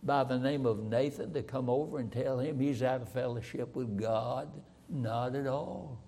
by 0.04 0.24
the 0.24 0.38
name 0.38 0.66
of 0.66 0.84
Nathan 0.84 1.34
to 1.34 1.42
come 1.42 1.70
over 1.70 2.00
and 2.00 2.12
tell 2.12 2.40
him 2.40 2.60
he's 2.60 2.84
out 2.84 3.02
of 3.02 3.10
fellowship 3.10 3.76
with 3.76 3.98
God? 3.98 4.50
Not 4.90 5.36
at 5.36 5.48
all. 5.48 6.00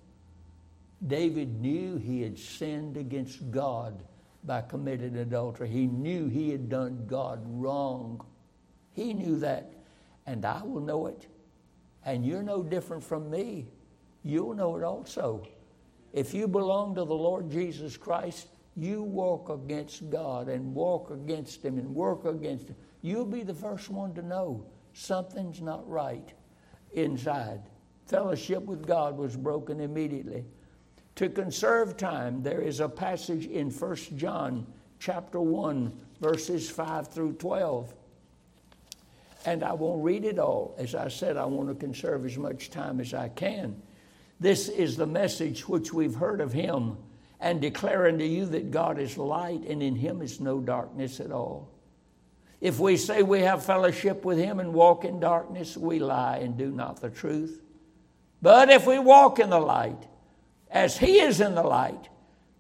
David 1.05 1.60
knew 1.60 1.98
he 1.98 2.22
had 2.22 2.38
sinned 2.38 2.98
against 2.98 3.51
God 3.51 4.03
by 4.43 4.62
committing 4.62 5.17
adultery. 5.17 5.67
He 5.67 5.88
knew 5.88 6.27
he 6.27 6.51
had 6.51 6.69
done 6.69 7.05
God 7.07 7.41
wrong. 7.46 8.24
He 8.93 9.13
knew 9.13 9.38
that. 9.39 9.74
And 10.25 10.46
I 10.46 10.63
will 10.63 10.81
know 10.81 11.07
it. 11.07 11.27
And 12.08 12.26
you're 12.26 12.42
no 12.42 12.64
different 12.64 13.04
from 13.04 13.30
me. 13.30 13.68
You'll 14.24 14.56
know 14.56 14.78
it 14.78 14.84
also. 14.84 15.46
If 16.14 16.34
you 16.34 16.48
belong 16.48 16.96
to 16.96 17.04
the 17.04 17.14
Lord 17.14 17.52
Jesus 17.52 17.98
Christ, 17.98 18.48
you 18.78 19.04
walk 19.04 19.50
against 19.50 20.10
God 20.10 20.48
and 20.48 20.74
walk 20.74 21.12
against 21.12 21.66
Him 21.66 21.78
and 21.78 21.94
work 21.94 22.24
against 22.24 22.70
Him. 22.70 22.78
You'll 23.02 23.26
be 23.26 23.44
the 23.44 23.54
first 23.54 23.90
one 23.90 24.14
to 24.14 24.22
know 24.22 24.66
something's 24.94 25.60
not 25.60 25.88
right 25.90 26.32
inside. 26.94 27.64
Fellowship 28.06 28.64
with 28.64 28.88
God 28.88 29.18
was 29.18 29.36
broken 29.36 29.82
immediately. 29.82 30.46
To 31.16 31.28
conserve 31.28 31.98
time, 31.98 32.42
there 32.42 32.62
is 32.62 32.80
a 32.80 32.88
passage 32.88 33.48
in 33.48 33.70
1 33.70 33.96
John 34.16 34.66
chapter 34.98 35.42
1, 35.42 35.92
verses 36.22 36.70
5 36.70 37.10
through 37.10 37.34
12. 37.34 37.94
And 39.48 39.63
I 39.63 39.72
won't 39.72 40.04
read 40.04 40.25
it 40.25 40.39
all. 40.39 40.75
As 40.77 40.94
I 40.94 41.08
said, 41.08 41.38
I 41.38 41.46
want 41.46 41.70
to 41.70 41.75
conserve 41.75 42.25
as 42.25 42.38
much 42.38 42.70
time 42.70 43.00
as 43.00 43.13
I 43.13 43.30
can. 43.30 43.82
This 44.42 44.68
is 44.68 44.98
the 44.98 45.08
message 45.08 45.70
which 45.70 45.94
we've 45.94 46.16
heard 46.16 46.42
of 46.42 46.51
him 46.51 46.98
and 47.39 47.62
declare 47.62 48.08
unto 48.08 48.25
you 48.25 48.46
that 48.48 48.72
God 48.72 49.00
is 49.00 49.18
light 49.18 49.62
and 49.62 49.82
in 49.82 49.96
him 49.96 50.22
is 50.22 50.42
no 50.42 50.60
darkness 50.60 51.22
at 51.22 51.32
all. 51.32 51.70
If 52.60 52.77
we 52.77 52.98
say 52.98 53.24
we 53.24 53.39
have 53.44 53.63
fellowship 53.63 54.25
with 54.25 54.38
him 54.38 54.60
and 54.60 54.74
walk 54.74 55.06
in 55.06 55.22
darkness, 55.22 55.77
we 55.77 56.00
lie 56.00 56.39
and 56.39 56.58
do 56.58 56.70
not 56.70 57.00
the 57.00 57.10
truth. 57.10 57.62
But 58.42 58.70
if 58.70 58.86
we 58.86 59.00
walk 59.00 59.39
in 59.39 59.50
the 59.50 59.62
light, 59.62 60.08
as 60.70 60.98
he 60.98 61.22
is 61.22 61.39
in 61.39 61.56
the 61.56 61.63
light, 61.63 62.10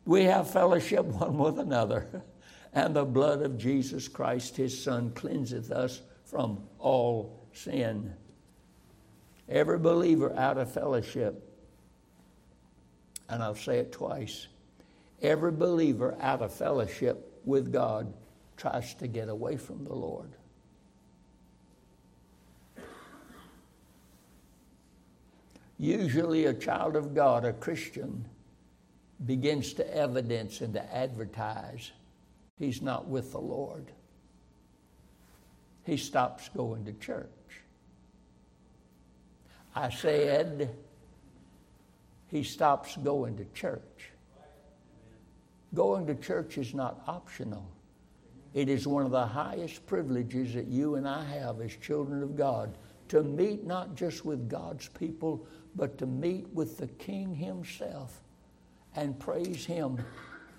we 0.05 0.23
have 0.23 0.49
fellowship 0.49 1.03
one 1.05 1.37
with 1.37 1.59
another. 1.59 2.23
And 2.71 2.95
the 2.95 3.03
blood 3.03 3.41
of 3.41 3.57
Jesus 3.57 4.07
Christ, 4.07 4.55
his 4.55 4.81
Son, 4.81 5.11
cleanseth 5.11 5.69
us 5.69 6.01
from 6.27 6.59
all 6.77 7.47
sin. 7.53 8.13
Every 9.49 9.79
believer 9.79 10.35
out 10.37 10.57
of 10.57 10.71
fellowship, 10.71 11.41
and 13.29 13.41
I'll 13.41 13.55
say 13.55 13.79
it 13.79 13.91
twice 13.91 14.47
every 15.21 15.51
believer 15.51 16.15
out 16.19 16.41
of 16.41 16.53
fellowship 16.53 17.41
with 17.43 17.71
God 17.71 18.13
tries 18.55 18.93
to 18.95 19.07
get 19.07 19.29
away 19.29 19.57
from 19.57 19.83
the 19.83 19.93
Lord. 19.93 20.31
Usually, 25.79 26.45
a 26.45 26.53
child 26.53 26.95
of 26.95 27.13
God, 27.13 27.45
a 27.45 27.53
Christian, 27.53 28.25
begins 29.25 29.73
to 29.73 29.95
evidence 29.95 30.61
and 30.61 30.73
to 30.73 30.95
advertise 30.95 31.91
he's 32.57 32.81
not 32.81 33.07
with 33.07 33.31
the 33.31 33.39
Lord 33.39 33.91
he 35.87 35.95
stops 35.95 36.49
going 36.49 36.83
to 36.83 36.91
church. 36.93 37.29
I 39.73 39.89
said, 39.89 40.75
he 42.27 42.43
stops 42.43 42.97
going 42.97 43.37
to 43.37 43.45
church. 43.53 44.11
Going 45.73 46.05
to 46.07 46.15
church 46.15 46.57
is 46.57 46.73
not 46.73 47.01
optional. 47.07 47.65
It 48.53 48.67
is 48.67 48.85
one 48.85 49.05
of 49.05 49.11
the 49.11 49.25
highest 49.25 49.85
privileges 49.87 50.53
that 50.55 50.67
you 50.67 50.95
and 50.95 51.07
I 51.07 51.23
have 51.23 51.61
as 51.61 51.73
children 51.77 52.21
of 52.21 52.35
God 52.35 52.77
to 53.07 53.23
meet 53.23 53.65
not 53.65 53.95
just 53.95 54.25
with 54.25 54.49
God's 54.49 54.89
people, 54.89 55.47
but 55.73 55.97
to 55.99 56.05
meet 56.05 56.49
with 56.53 56.77
the 56.77 56.87
King 56.87 57.33
Himself 57.33 58.19
and 58.97 59.17
praise 59.17 59.65
Him 59.65 60.03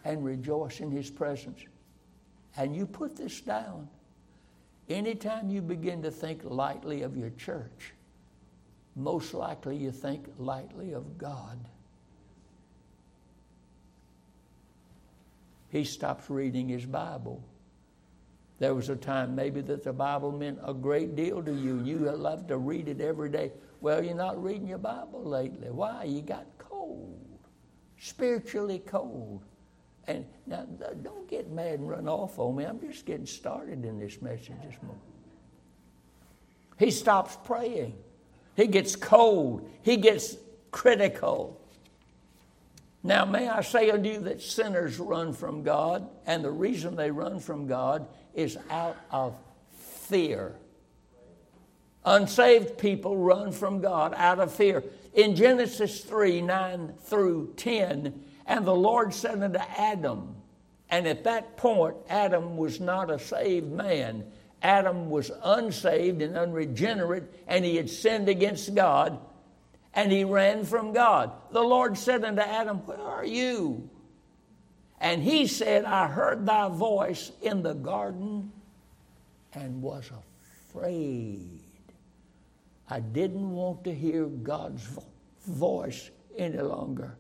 and 0.07 0.25
rejoice 0.25 0.81
in 0.81 0.91
His 0.91 1.11
presence. 1.11 1.61
And 2.57 2.75
you 2.75 2.87
put 2.87 3.15
this 3.15 3.43
down. 3.43 3.91
Anytime 4.89 5.51
you 5.51 5.61
begin 5.61 6.03
to 6.03 6.11
think 6.11 6.43
lightly 6.45 7.03
of 7.03 7.17
your 7.17 7.31
church, 7.31 7.93
most 8.97 9.35
likely 9.35 9.77
you 9.77 9.93
think 9.93 10.27
lightly 10.39 10.93
of 10.93 11.19
God. 11.19 11.59
He 15.71 15.85
stops 15.85 16.31
reading 16.31 16.69
his 16.69 16.87
Bible. 16.87 17.43
There 18.59 18.75
was 18.75 18.89
a 18.89 18.97
time 18.97 19.35
maybe 19.35 19.61
that 19.61 19.85
the 19.85 19.93
Bible 19.93 20.33
meant 20.33 20.59
a 20.65 20.73
great 20.73 21.15
deal 21.15 21.43
to 21.43 21.55
you. 21.55 21.81
You 21.85 21.99
love 21.99 22.47
to 22.49 22.57
read 22.57 22.89
it 22.89 23.01
every 23.01 23.29
day. 23.29 23.53
Well, 23.81 24.03
you're 24.03 24.15
not 24.15 24.43
reading 24.43 24.67
your 24.67 24.79
Bible 24.79 25.23
lately. 25.23 25.71
Why? 25.71 26.05
You 26.05 26.23
got 26.23 26.47
cold, 26.59 27.39
spiritually 27.99 28.81
cold. 28.81 29.43
And 30.09 30.25
now, 30.47 30.65
don't 31.03 31.29
get 31.29 31.51
mad 31.51 31.81
and 31.81 31.89
run 31.89 32.09
off 32.09 32.39
on 32.39 32.57
me. 32.57 32.65
I'm 32.65 32.81
just 32.81 33.05
getting 33.05 33.27
started 33.27 33.85
in 33.85 33.99
this 33.99 34.23
message 34.23 34.49
this 34.65 34.83
morning. 34.83 35.03
He 36.79 36.91
stops 36.91 37.37
praying. 37.45 37.95
He 38.57 38.69
gets 38.69 38.97
cold. 38.97 39.71
He 39.83 39.99
gets 39.99 40.37
critical. 40.71 41.61
Now, 43.03 43.27
may 43.27 43.49
I 43.49 43.61
say 43.61 43.91
unto 43.91 44.09
you 44.09 44.21
that 44.21 44.41
sinners 44.41 44.99
run 44.99 45.35
from 45.35 45.63
God, 45.63 46.09
and 46.25 46.43
the 46.43 46.51
reason 46.51 46.97
they 46.97 47.11
run 47.11 47.39
from 47.39 47.67
God 47.67 48.09
is 48.33 48.57
out 48.71 48.97
of 49.11 49.37
fear. 49.77 50.55
Unsaved 52.07 52.79
people 52.79 53.19
run 53.19 53.53
from 53.53 53.83
God 53.83 54.15
out 54.17 54.41
of 54.41 54.55
fear. 54.55 54.83
In 55.13 55.37
Genesis 55.37 56.01
3 56.01 56.41
9 56.41 56.95
through 57.03 57.53
10, 57.59 58.25
and 58.49 58.65
the 58.65 58.75
Lord 58.75 59.13
said 59.13 59.43
unto 59.43 59.59
Adam, 59.59 60.35
and 60.91 61.07
at 61.07 61.25
that 61.25 61.59
point, 61.59 61.97
Adam 62.09 62.57
was 62.57 62.81
not 62.81 63.11
a 63.11 63.19
saved 63.19 63.71
man. 63.71 64.25
Adam 64.63 65.11
was 65.11 65.31
unsaved 65.45 66.23
and 66.23 66.37
unregenerate, 66.37 67.31
and 67.47 67.63
he 67.63 67.77
had 67.77 67.91
sinned 67.91 68.29
against 68.29 68.75
God, 68.75 69.21
and 69.93 70.11
he 70.11 70.25
ran 70.25 70.65
from 70.65 70.95
God. 70.95 71.31
The 71.53 71.63
Lord 71.63 71.99
said 71.99 72.25
unto 72.25 72.41
Adam, 72.41 72.79
Where 72.79 72.99
are 72.99 73.25
you? 73.25 73.91
And 74.99 75.23
he 75.23 75.47
said, 75.47 75.85
I 75.85 76.09
heard 76.09 76.47
thy 76.47 76.69
voice 76.69 77.31
in 77.43 77.63
the 77.63 77.75
garden 77.75 78.51
and 79.53 79.83
was 79.83 80.11
afraid. 80.71 81.61
I 82.89 83.01
didn't 83.01 83.51
want 83.53 83.85
to 83.85 83.95
hear 83.95 84.25
God's 84.25 84.89
voice 85.47 86.11
any 86.37 86.59
longer. 86.59 87.17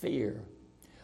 Fear. 0.00 0.42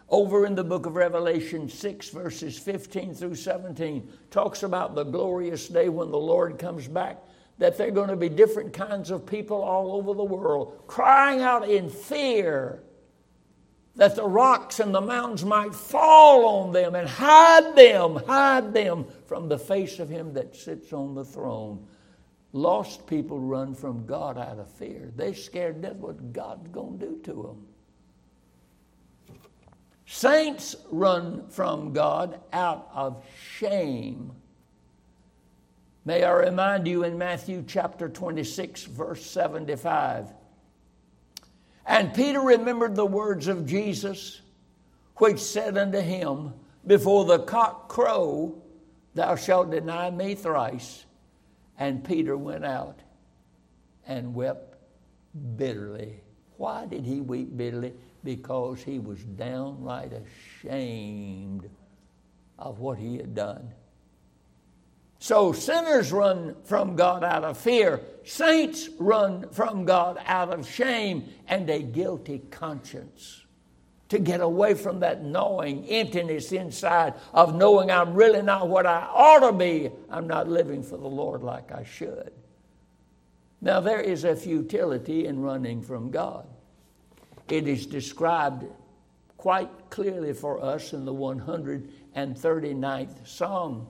Over 0.08 0.46
in 0.46 0.54
the 0.54 0.64
book 0.64 0.86
of 0.86 0.96
Revelation 0.96 1.68
6, 1.68 2.10
verses 2.10 2.58
15 2.58 3.14
through 3.14 3.34
17, 3.34 4.08
talks 4.30 4.62
about 4.62 4.94
the 4.94 5.04
glorious 5.04 5.68
day 5.68 5.88
when 5.88 6.10
the 6.10 6.18
Lord 6.18 6.58
comes 6.58 6.86
back, 6.86 7.18
that 7.58 7.78
there 7.78 7.88
are 7.88 7.92
going 7.92 8.10
to 8.10 8.16
be 8.16 8.28
different 8.28 8.72
kinds 8.72 9.10
of 9.10 9.26
people 9.26 9.62
all 9.62 9.92
over 9.92 10.12
the 10.12 10.24
world 10.24 10.82
crying 10.86 11.40
out 11.40 11.68
in 11.68 11.88
fear 11.88 12.82
that 13.96 14.16
the 14.16 14.26
rocks 14.26 14.80
and 14.80 14.94
the 14.94 15.00
mountains 15.00 15.44
might 15.44 15.74
fall 15.74 16.46
on 16.46 16.72
them 16.72 16.94
and 16.94 17.08
hide 17.08 17.76
them, 17.76 18.16
hide 18.26 18.74
them 18.74 19.06
from 19.26 19.48
the 19.48 19.58
face 19.58 20.00
of 20.00 20.08
him 20.08 20.32
that 20.34 20.56
sits 20.56 20.92
on 20.92 21.14
the 21.14 21.24
throne. 21.24 21.86
Lost 22.52 23.06
people 23.06 23.38
run 23.38 23.74
from 23.74 24.04
God 24.06 24.36
out 24.36 24.58
of 24.58 24.70
fear. 24.70 25.12
They're 25.16 25.34
scared 25.34 25.82
that's 25.82 25.96
what 25.96 26.32
God's 26.32 26.68
going 26.68 26.98
to 26.98 27.06
do 27.06 27.20
to 27.24 27.32
them. 27.32 27.66
Saints 30.14 30.76
run 30.92 31.48
from 31.48 31.92
God 31.92 32.38
out 32.52 32.88
of 32.94 33.26
shame. 33.58 34.30
May 36.04 36.22
I 36.22 36.30
remind 36.30 36.86
you 36.86 37.02
in 37.02 37.18
Matthew 37.18 37.64
chapter 37.66 38.08
26, 38.08 38.84
verse 38.84 39.26
75. 39.26 40.32
And 41.84 42.14
Peter 42.14 42.40
remembered 42.40 42.94
the 42.94 43.04
words 43.04 43.48
of 43.48 43.66
Jesus, 43.66 44.40
which 45.16 45.40
said 45.40 45.76
unto 45.76 45.98
him, 45.98 46.54
Before 46.86 47.24
the 47.24 47.40
cock 47.40 47.88
crow, 47.88 48.62
thou 49.14 49.34
shalt 49.34 49.72
deny 49.72 50.12
me 50.12 50.36
thrice. 50.36 51.06
And 51.76 52.04
Peter 52.04 52.36
went 52.38 52.64
out 52.64 53.00
and 54.06 54.32
wept 54.32 54.76
bitterly. 55.56 56.20
Why 56.56 56.86
did 56.86 57.04
he 57.04 57.20
weep 57.20 57.56
bitterly? 57.56 57.94
Because 58.24 58.82
he 58.82 58.98
was 58.98 59.22
downright 59.22 60.12
ashamed 60.12 61.68
of 62.58 62.78
what 62.78 62.98
he 62.98 63.16
had 63.16 63.34
done. 63.34 63.72
So 65.18 65.52
sinners 65.52 66.12
run 66.12 66.56
from 66.64 66.96
God 66.96 67.24
out 67.24 67.44
of 67.44 67.56
fear, 67.56 68.00
saints 68.24 68.88
run 68.98 69.48
from 69.50 69.84
God 69.84 70.18
out 70.26 70.52
of 70.52 70.68
shame 70.68 71.28
and 71.46 71.68
a 71.70 71.80
guilty 71.80 72.42
conscience. 72.50 73.42
To 74.10 74.18
get 74.18 74.40
away 74.40 74.74
from 74.74 75.00
that 75.00 75.24
gnawing 75.24 75.86
emptiness 75.86 76.52
inside 76.52 77.14
of 77.32 77.54
knowing 77.56 77.90
I'm 77.90 78.14
really 78.14 78.42
not 78.42 78.68
what 78.68 78.86
I 78.86 79.00
ought 79.00 79.50
to 79.50 79.52
be. 79.52 79.90
I'm 80.10 80.26
not 80.26 80.46
living 80.46 80.82
for 80.82 80.98
the 80.98 81.08
Lord 81.08 81.42
like 81.42 81.72
I 81.72 81.84
should. 81.84 82.30
Now, 83.62 83.80
there 83.80 84.00
is 84.00 84.24
a 84.24 84.36
futility 84.36 85.24
in 85.26 85.40
running 85.40 85.80
from 85.80 86.10
God. 86.10 86.46
It 87.48 87.68
is 87.68 87.86
described 87.86 88.64
quite 89.36 89.90
clearly 89.90 90.32
for 90.32 90.64
us 90.64 90.92
in 90.92 91.04
the 91.04 91.12
139th 91.12 93.26
Psalm. 93.26 93.86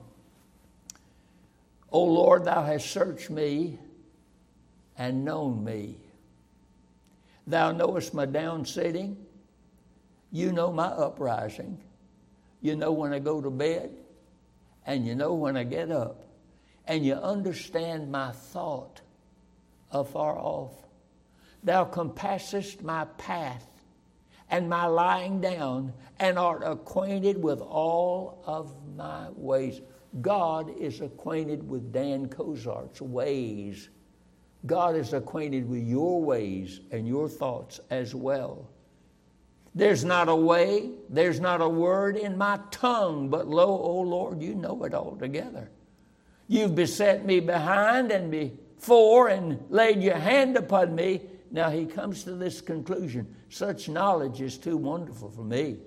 O 1.91 2.03
Lord, 2.03 2.43
thou 2.43 2.63
hast 2.63 2.91
searched 2.91 3.29
me 3.29 3.79
and 4.97 5.23
known 5.23 5.63
me. 5.63 5.97
Thou 7.47 7.71
knowest 7.71 8.13
my 8.13 8.25
down 8.25 8.65
sitting. 8.65 9.17
You 10.31 10.51
know 10.51 10.71
my 10.71 10.87
uprising. 10.87 11.81
You 12.61 12.75
know 12.75 12.91
when 12.91 13.13
I 13.13 13.19
go 13.19 13.41
to 13.41 13.49
bed, 13.49 13.95
and 14.85 15.07
you 15.07 15.15
know 15.15 15.33
when 15.33 15.55
I 15.55 15.63
get 15.63 15.91
up. 15.91 16.23
And 16.87 17.05
you 17.05 17.13
understand 17.13 18.11
my 18.11 18.31
thought 18.31 19.01
afar 19.91 20.37
off. 20.37 20.84
Thou 21.65 21.83
compassest 21.83 22.83
my 22.83 23.05
path 23.17 23.67
and 24.49 24.69
my 24.69 24.85
lying 24.85 25.41
down, 25.41 25.91
and 26.19 26.37
art 26.37 26.61
acquainted 26.63 27.41
with 27.41 27.59
all 27.59 28.43
of 28.45 28.73
my 28.95 29.27
ways. 29.31 29.81
God 30.21 30.71
is 30.79 31.01
acquainted 31.01 31.67
with 31.67 31.91
Dan 31.91 32.27
Kozart's 32.27 33.01
ways. 33.01 33.89
God 34.67 34.95
is 34.95 35.13
acquainted 35.13 35.67
with 35.67 35.83
your 35.83 36.21
ways 36.21 36.81
and 36.91 37.07
your 37.07 37.27
thoughts 37.27 37.79
as 37.89 38.13
well. 38.13 38.69
There's 39.73 40.05
not 40.05 40.29
a 40.29 40.35
way, 40.35 40.91
there's 41.09 41.39
not 41.39 41.59
a 41.59 41.67
word 41.67 42.15
in 42.15 42.37
my 42.37 42.59
tongue, 42.71 43.29
but 43.29 43.47
lo, 43.47 43.65
O 43.65 43.99
Lord, 44.01 44.41
you 44.41 44.55
know 44.55 44.83
it 44.83 44.93
altogether. 44.93 45.69
You've 46.47 46.75
beset 46.75 47.25
me 47.25 47.39
behind 47.39 48.11
and 48.11 48.31
before 48.31 49.27
and 49.27 49.65
laid 49.69 50.01
your 50.01 50.15
hand 50.15 50.55
upon 50.55 50.95
me. 50.95 51.21
Now 51.51 51.69
he 51.69 51.85
comes 51.85 52.23
to 52.23 52.31
this 52.31 52.61
conclusion 52.61 53.35
such 53.49 53.87
knowledge 53.87 54.41
is 54.41 54.57
too 54.57 54.77
wonderful 54.77 55.29
for 55.29 55.43
me. 55.43 55.77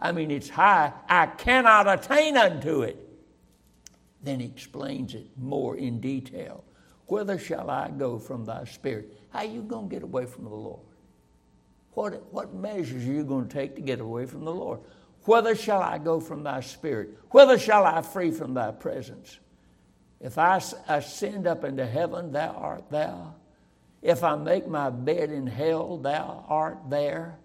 I 0.00 0.12
mean, 0.12 0.30
it's 0.30 0.48
high, 0.48 0.92
I 1.08 1.26
cannot 1.26 1.88
attain 1.88 2.36
unto 2.36 2.82
it. 2.82 3.04
Then 4.22 4.40
he 4.40 4.46
explains 4.46 5.14
it 5.14 5.26
more 5.36 5.76
in 5.76 6.00
detail. 6.00 6.64
Whither 7.06 7.38
shall 7.38 7.70
I 7.70 7.88
go 7.90 8.18
from 8.18 8.44
thy 8.44 8.64
spirit? 8.64 9.18
How 9.30 9.40
are 9.40 9.44
you 9.44 9.62
going 9.62 9.88
to 9.88 9.94
get 9.94 10.02
away 10.02 10.26
from 10.26 10.44
the 10.44 10.50
Lord? 10.50 10.80
What, 11.92 12.32
what 12.32 12.54
measures 12.54 13.06
are 13.08 13.12
you 13.12 13.24
going 13.24 13.48
to 13.48 13.52
take 13.52 13.74
to 13.76 13.82
get 13.82 14.00
away 14.00 14.26
from 14.26 14.44
the 14.44 14.52
Lord? 14.52 14.80
Whither 15.24 15.56
shall 15.56 15.82
I 15.82 15.98
go 15.98 16.20
from 16.20 16.42
thy 16.42 16.60
spirit? 16.60 17.18
Whither 17.30 17.58
shall 17.58 17.84
I 17.84 18.02
flee 18.02 18.30
from 18.30 18.54
thy 18.54 18.70
presence? 18.70 19.38
If 20.20 20.38
I 20.38 20.60
ascend 20.88 21.46
up 21.46 21.64
into 21.64 21.86
heaven, 21.86 22.32
thou 22.32 22.50
art 22.50 22.90
thou. 22.90 23.34
If 24.02 24.22
I 24.22 24.36
make 24.36 24.68
my 24.68 24.90
bed 24.90 25.30
in 25.30 25.46
hell, 25.46 25.98
thou 25.98 26.44
art 26.48 26.78
there. 26.88 27.38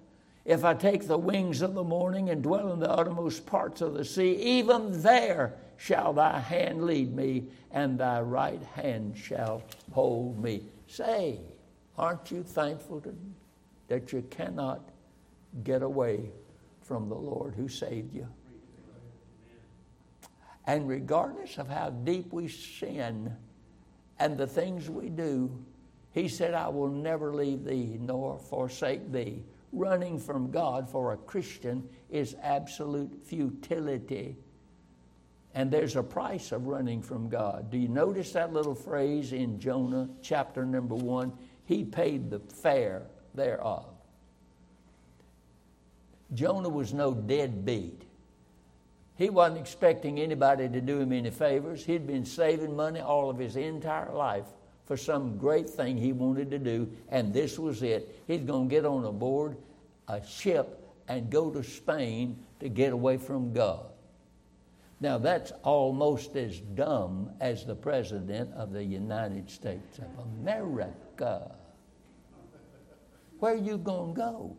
If 0.46 0.66
I 0.66 0.74
take 0.74 1.08
the 1.08 1.18
wings 1.18 1.62
of 1.62 1.74
the 1.74 1.84
morning 1.84 2.30
and 2.30 2.44
dwell 2.44 2.74
in 2.74 2.80
the 2.80 2.92
uttermost 2.92 3.46
parts 3.46 3.82
of 3.82 3.94
the 3.94 4.06
sea, 4.06 4.34
even 4.34 5.02
there 5.02 5.56
shall 5.78 6.14
thy 6.14 6.40
hand 6.40 6.84
lead 6.84 7.16
me, 7.16 7.46
and 7.72 7.98
thy 7.98 8.22
right 8.22 8.62
hand 8.76 9.18
shall 9.18 9.64
hold 9.92 10.42
me. 10.42 10.64
Say, 10.88 11.40
aren't 11.98 12.30
you 12.30 12.44
thankful 12.44 13.02
to, 13.02 13.16
that 13.88 14.14
you 14.14 14.22
cannot 14.30 14.82
get 15.64 15.82
away 15.82 16.30
from 16.82 17.10
the 17.10 17.16
Lord 17.16 17.56
who 17.56 17.68
saved 17.68 18.14
you? 18.14 18.28
And 20.66 20.88
regardless 20.88 21.58
of 21.58 21.68
how 21.68 21.90
deep 21.90 22.32
we 22.32 22.48
sin 22.48 23.36
and 24.20 24.38
the 24.38 24.48
things 24.48 24.90
we 24.90 25.10
do, 25.10 25.52
he 26.14 26.28
said, 26.28 26.54
I 26.54 26.70
will 26.70 26.90
never 26.90 27.34
leave 27.34 27.66
thee 27.66 27.98
nor 28.00 28.38
forsake 28.38 29.12
thee. 29.12 29.44
Running 29.72 30.20
from 30.20 30.52
God 30.52 30.88
for 30.88 31.12
a 31.12 31.18
Christian 31.18 31.90
is 32.12 32.36
absolute 32.42 33.26
futility. 33.26 34.38
And 35.56 35.72
there's 35.72 35.96
a 35.96 36.04
price 36.04 36.52
of 36.52 36.68
running 36.68 37.02
from 37.02 37.30
God. 37.30 37.72
Do 37.72 37.78
you 37.78 37.88
notice 37.88 38.32
that 38.34 38.54
little 38.54 38.76
phrase 38.76 39.34
in 39.34 39.60
Jonah 39.60 40.08
chapter 40.22 40.66
number 40.66 40.96
one? 40.96 41.34
He 41.66 41.84
paid 41.84 42.30
the 42.30 42.40
fare 42.40 43.08
thereof. 43.34 43.86
Jonah 46.36 46.70
was 46.70 46.94
no 46.94 47.14
deadbeat. 47.14 48.04
He 49.16 49.32
wasn't 49.32 49.60
expecting 49.60 50.20
anybody 50.20 50.70
to 50.70 50.82
do 50.82 51.00
him 51.00 51.12
any 51.12 51.32
favors. 51.32 51.84
He'd 51.84 52.06
been 52.06 52.26
saving 52.26 52.76
money 52.76 53.00
all 53.00 53.32
of 53.32 53.40
his 53.40 53.56
entire 53.56 54.12
life 54.12 54.46
for 54.86 54.98
some 54.98 55.38
great 55.38 55.70
thing 55.70 55.98
he 55.98 56.12
wanted 56.12 56.52
to 56.52 56.60
do, 56.60 56.90
and 57.10 57.34
this 57.34 57.58
was 57.58 57.84
it. 57.84 58.22
He's 58.28 58.42
going 58.42 58.70
to 58.70 58.76
get 58.76 58.86
on 58.86 59.06
a 59.06 59.12
board 59.12 59.58
a 60.08 60.26
ship 60.26 60.80
and 61.08 61.30
go 61.30 61.50
to 61.50 61.64
Spain 61.64 62.38
to 62.60 62.70
get 62.70 62.94
away 62.94 63.18
from 63.18 63.54
God. 63.54 63.86
Now, 65.00 65.18
that's 65.18 65.52
almost 65.64 66.36
as 66.36 66.60
dumb 66.60 67.30
as 67.42 67.66
the 67.66 67.76
President 67.76 68.54
of 68.54 68.72
the 68.72 68.84
United 68.84 69.50
States 69.50 70.00
of 70.00 70.26
America. 70.40 71.52
Where 73.40 73.54
are 73.54 73.58
you 73.58 73.78
going 73.78 74.14
to 74.14 74.18
go? 74.18 74.58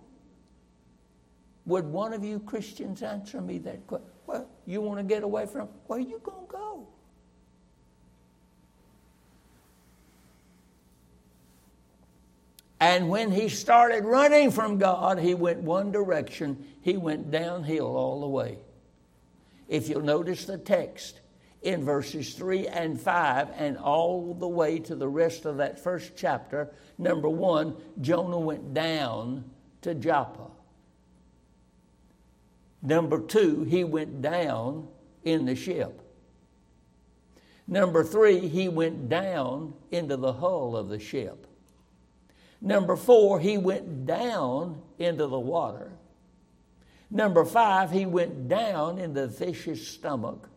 Would 1.64 1.87
one 1.87 2.12
of 2.12 2.22
you 2.22 2.40
Christians 2.40 3.02
answer 3.02 3.40
me 3.40 3.56
that 3.58 3.87
question? 3.87 4.08
Well, 4.26 4.46
you 4.66 4.82
want 4.82 4.98
to 4.98 5.04
get 5.04 5.22
away 5.22 5.46
from? 5.46 5.68
Where 5.87 5.98
are 5.98 6.02
you 6.02 6.20
going 6.22 6.46
to 6.46 6.52
go? 6.52 6.88
And 12.84 13.08
when 13.08 13.32
he 13.32 13.48
started 13.48 14.04
running 14.04 14.50
from 14.50 14.76
God, 14.76 15.18
he 15.18 15.32
went 15.32 15.60
one 15.60 15.90
direction. 15.90 16.66
He 16.82 16.98
went 16.98 17.30
downhill 17.30 17.96
all 17.96 18.20
the 18.20 18.28
way. 18.28 18.58
If 19.68 19.88
you'll 19.88 20.02
notice 20.02 20.44
the 20.44 20.58
text 20.58 21.20
in 21.62 21.82
verses 21.82 22.34
3 22.34 22.66
and 22.66 23.00
5 23.00 23.48
and 23.56 23.78
all 23.78 24.34
the 24.34 24.46
way 24.46 24.80
to 24.80 24.94
the 24.94 25.08
rest 25.08 25.46
of 25.46 25.56
that 25.56 25.82
first 25.82 26.12
chapter, 26.14 26.74
number 26.98 27.30
one, 27.30 27.74
Jonah 28.02 28.38
went 28.38 28.74
down 28.74 29.50
to 29.80 29.94
Joppa. 29.94 30.50
Number 32.82 33.18
two, 33.18 33.64
he 33.64 33.82
went 33.82 34.20
down 34.20 34.88
in 35.22 35.46
the 35.46 35.56
ship. 35.56 36.02
Number 37.66 38.04
three, 38.04 38.46
he 38.46 38.68
went 38.68 39.08
down 39.08 39.72
into 39.90 40.18
the 40.18 40.34
hull 40.34 40.76
of 40.76 40.90
the 40.90 40.98
ship. 40.98 41.46
Number 42.64 42.96
four, 42.96 43.40
he 43.40 43.59
went 43.59 44.07
down 44.07 44.81
into 44.98 45.27
the 45.27 45.38
water. 45.38 45.92
Number 47.11 47.44
five, 47.44 47.90
he 47.90 48.07
went 48.07 48.48
down 48.48 48.98
into 48.98 49.27
the 49.27 49.29
fish's 49.29 49.87
stomach. 49.87 50.48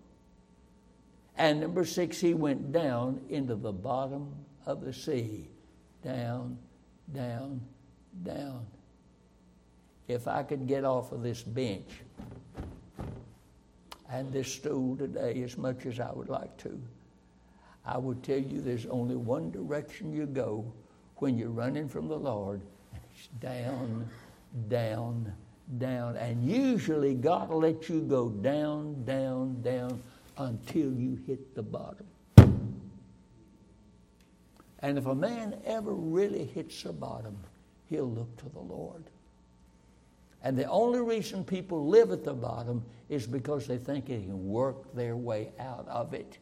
And 1.38 1.60
number 1.60 1.84
six, 1.84 2.22
he 2.22 2.34
went 2.34 2.72
down 2.72 3.20
into 3.28 3.56
the 3.56 3.74
bottom 3.74 4.34
of 4.65 4.86
the 4.86 4.93
sea. 4.93 5.50
Down, 6.02 6.58
down, 7.13 7.60
down. 8.24 8.65
If 10.08 10.30
I 10.30 10.43
could 10.43 10.65
get 10.65 10.86
off 10.86 11.12
of 11.12 11.22
this 11.22 11.43
bench 11.43 11.89
and 14.10 14.32
this 14.32 14.48
stool 14.54 14.96
today 14.96 15.43
as 15.43 15.58
much 15.58 15.86
as 15.86 16.00
I 16.00 16.13
would 16.13 16.30
like 16.30 16.56
to, 16.60 16.82
I 17.86 17.98
would 17.98 18.24
tell 18.24 18.39
you 18.39 18.62
there's 18.62 18.86
only 18.86 19.17
one 19.17 19.52
direction 19.52 20.13
you 20.13 20.26
go 20.26 20.72
when 21.17 21.38
you're 21.38 21.49
running 21.49 21.88
from 21.88 22.08
the 22.08 22.17
Lord. 22.17 22.62
It's 23.13 23.27
down, 23.39 24.08
down, 24.67 25.34
down. 25.77 26.15
And 26.17 26.43
usually 26.43 27.13
God 27.13 27.49
will 27.49 27.60
let 27.60 27.89
you 27.89 28.01
go 28.01 28.30
down, 28.30 29.03
down, 29.06 29.62
down 29.62 30.01
until 30.38 30.93
you 30.93 31.19
hit 31.27 31.56
the 31.56 31.63
bottom. 31.63 32.06
And 34.80 34.97
if 34.97 35.08
a 35.08 35.15
man 35.15 35.60
ever 35.65 35.93
really 35.93 36.45
hits 36.45 36.84
the 36.84 36.93
bottom, 36.93 37.36
he'll 37.89 38.10
look 38.10 38.36
to 38.38 38.49
the 38.49 38.60
Lord. 38.60 39.03
And 40.43 40.58
the 40.58 40.65
only 40.65 41.01
reason 41.01 41.43
people 41.43 41.88
live 41.88 42.12
at 42.12 42.23
the 42.23 42.34
bottom 42.34 42.86
is 43.10 43.25
because 43.25 43.65
they 43.65 43.77
think 43.77 44.06
they 44.06 44.21
can 44.21 44.47
work 44.47 44.93
their 44.93 45.17
way 45.17 45.51
out 45.60 45.88
of 45.89 46.13
it. 46.13 46.38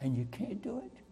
And 0.00 0.16
you 0.16 0.26
can't 0.32 0.60
do 0.62 0.78
it. 0.78 1.05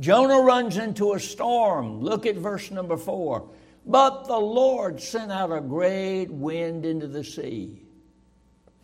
Jonah 0.00 0.40
runs 0.40 0.76
into 0.76 1.12
a 1.12 1.20
storm. 1.20 2.00
Look 2.00 2.26
at 2.26 2.36
verse 2.36 2.70
number 2.70 2.96
four. 2.96 3.48
But 3.86 4.24
the 4.24 4.38
Lord 4.38 5.00
sent 5.00 5.30
out 5.30 5.52
a 5.52 5.60
great 5.60 6.26
wind 6.30 6.86
into 6.86 7.06
the 7.06 7.22
sea, 7.22 7.82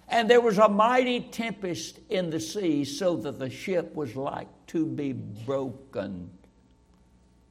And 0.08 0.28
there 0.28 0.40
was 0.40 0.58
a 0.58 0.68
mighty 0.68 1.20
tempest 1.20 1.98
in 2.10 2.30
the 2.30 2.40
sea, 2.40 2.84
so 2.84 3.16
that 3.16 3.38
the 3.38 3.50
ship 3.50 3.94
was 3.94 4.14
like 4.14 4.48
to 4.68 4.84
be 4.84 5.12
broken. 5.12 6.30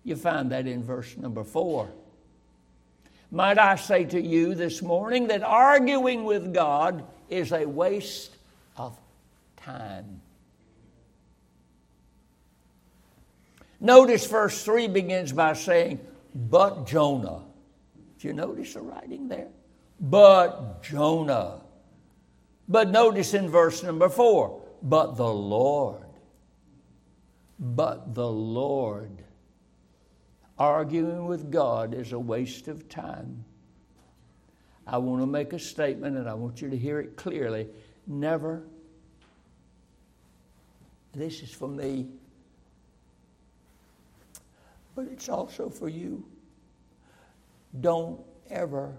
You 0.04 0.15
find 0.15 0.52
that 0.52 0.67
in 0.67 0.84
verse 0.84 1.17
number 1.17 1.43
four. 1.43 1.89
Might 3.32 3.60
I 3.60 3.76
say 3.76 4.06
to 4.06 4.22
you 4.22 4.56
this 4.56 4.82
morning 4.82 5.28
that 5.28 5.43
arguing 5.43 6.24
with 6.24 6.54
God 6.54 7.06
is 7.30 7.52
a 7.52 7.65
waste 7.65 8.36
of 8.76 8.98
time. 9.58 10.22
Notice 13.80 14.26
verse 14.28 14.63
3 14.63 14.88
begins 14.88 15.32
by 15.32 15.54
saying, 15.54 16.00
But 16.36 16.86
Jonah. 16.86 17.44
Do 18.20 18.28
you 18.28 18.34
notice 18.34 18.74
the 18.74 18.82
writing 18.82 19.28
there? 19.28 19.48
But 20.00 20.84
Jonah. 20.84 21.62
But 22.68 22.89
notice 22.89 23.34
in 23.34 23.50
verse 23.50 23.82
number 23.84 24.10
4, 24.10 24.62
But 24.84 25.15
the 25.15 25.34
Lord. 25.34 26.04
But 27.58 28.13
the 28.13 28.30
Lord. 28.30 29.24
Arguing 30.58 31.26
with 31.26 31.50
God 31.50 31.94
is 31.94 32.12
a 32.12 32.20
waste 32.20 32.68
of 32.68 32.89
time. 32.89 33.46
I 34.86 34.98
want 34.98 35.22
to 35.22 35.28
make 35.28 35.54
a 35.54 35.60
statement 35.60 36.18
and 36.18 36.28
I 36.28 36.34
want 36.34 36.62
you 36.62 36.70
to 36.70 36.78
hear 36.78 37.00
it 37.00 37.15
clearly. 37.15 37.68
Never, 38.08 38.63
this 41.13 41.42
is 41.42 41.52
for 41.52 41.68
me, 41.68 42.08
but 45.00 45.08
it's 45.08 45.30
also 45.30 45.70
for 45.70 45.88
you. 45.88 46.26
Don't 47.80 48.20
ever 48.50 48.98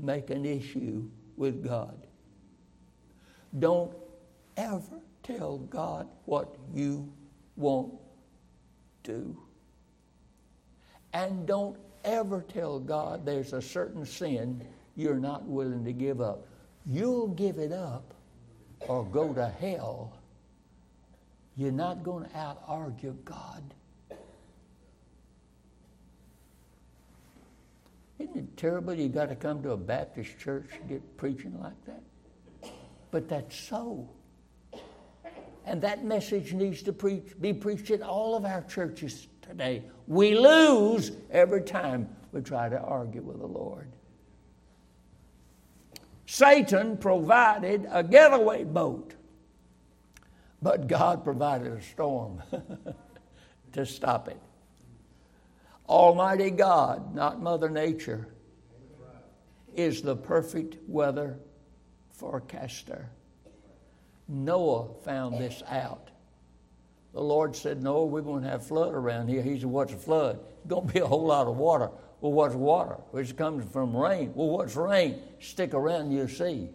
make 0.00 0.30
an 0.30 0.44
issue 0.44 1.10
with 1.36 1.66
God. 1.66 2.06
Don't 3.58 3.92
ever 4.56 5.00
tell 5.24 5.58
God 5.58 6.06
what 6.26 6.54
you 6.72 7.12
won't 7.56 7.94
do. 9.02 9.36
And 11.14 11.48
don't 11.48 11.76
ever 12.04 12.42
tell 12.42 12.78
God 12.78 13.26
there's 13.26 13.52
a 13.52 13.60
certain 13.60 14.06
sin 14.06 14.64
you're 14.94 15.18
not 15.18 15.42
willing 15.46 15.84
to 15.84 15.92
give 15.92 16.20
up. 16.20 16.46
You'll 16.86 17.26
give 17.26 17.58
it 17.58 17.72
up 17.72 18.14
or 18.86 19.04
go 19.04 19.34
to 19.34 19.48
hell. 19.48 20.16
You're 21.56 21.72
not 21.72 22.04
going 22.04 22.28
to 22.28 22.38
out 22.38 22.62
argue 22.68 23.16
God. 23.24 23.64
Isn't 28.20 28.36
it 28.36 28.49
terrible 28.60 28.92
you 28.92 29.08
got 29.08 29.30
to 29.30 29.34
come 29.34 29.62
to 29.62 29.70
a 29.70 29.76
Baptist 29.76 30.38
church 30.38 30.68
to 30.72 30.86
get 30.86 31.16
preaching 31.16 31.58
like 31.62 31.82
that? 31.86 32.02
But 33.10 33.26
that's 33.26 33.58
so. 33.58 34.06
And 35.64 35.80
that 35.80 36.04
message 36.04 36.52
needs 36.52 36.82
to 36.82 36.92
preach, 36.92 37.22
be 37.40 37.54
preached 37.54 37.90
in 37.90 38.02
all 38.02 38.36
of 38.36 38.44
our 38.44 38.62
churches 38.62 39.28
today. 39.40 39.84
We 40.06 40.36
lose 40.38 41.12
every 41.30 41.62
time 41.62 42.08
we 42.32 42.42
try 42.42 42.68
to 42.68 42.78
argue 42.78 43.22
with 43.22 43.38
the 43.38 43.46
Lord. 43.46 43.88
Satan 46.26 46.98
provided 46.98 47.88
a 47.90 48.04
getaway 48.04 48.64
boat, 48.64 49.14
but 50.60 50.86
God 50.86 51.24
provided 51.24 51.72
a 51.72 51.82
storm 51.82 52.42
to 53.72 53.86
stop 53.86 54.28
it. 54.28 54.38
Almighty 55.88 56.50
God, 56.50 57.14
not 57.14 57.40
Mother 57.40 57.70
Nature, 57.70 58.28
is 59.74 60.02
the 60.02 60.16
perfect 60.16 60.76
weather 60.88 61.38
forecaster. 62.10 63.08
Noah 64.28 64.88
found 65.04 65.38
this 65.38 65.62
out. 65.68 66.10
The 67.12 67.20
Lord 67.20 67.56
said, 67.56 67.82
Noah, 67.82 68.06
we're 68.06 68.20
going 68.20 68.44
to 68.44 68.48
have 68.48 68.64
flood 68.64 68.94
around 68.94 69.28
here. 69.28 69.42
He 69.42 69.58
said, 69.58 69.68
What's 69.68 69.92
a 69.92 69.96
flood? 69.96 70.38
It's 70.58 70.68
going 70.68 70.86
to 70.86 70.92
be 70.92 71.00
a 71.00 71.06
whole 71.06 71.26
lot 71.26 71.48
of 71.48 71.56
water. 71.56 71.90
Well, 72.20 72.32
what's 72.32 72.54
water? 72.54 72.98
Which 73.10 73.36
comes 73.36 73.70
from 73.72 73.96
rain. 73.96 74.32
Well, 74.34 74.50
what's 74.50 74.76
rain? 74.76 75.20
Stick 75.40 75.74
around, 75.74 76.12
you'll 76.12 76.28
see. 76.28 76.68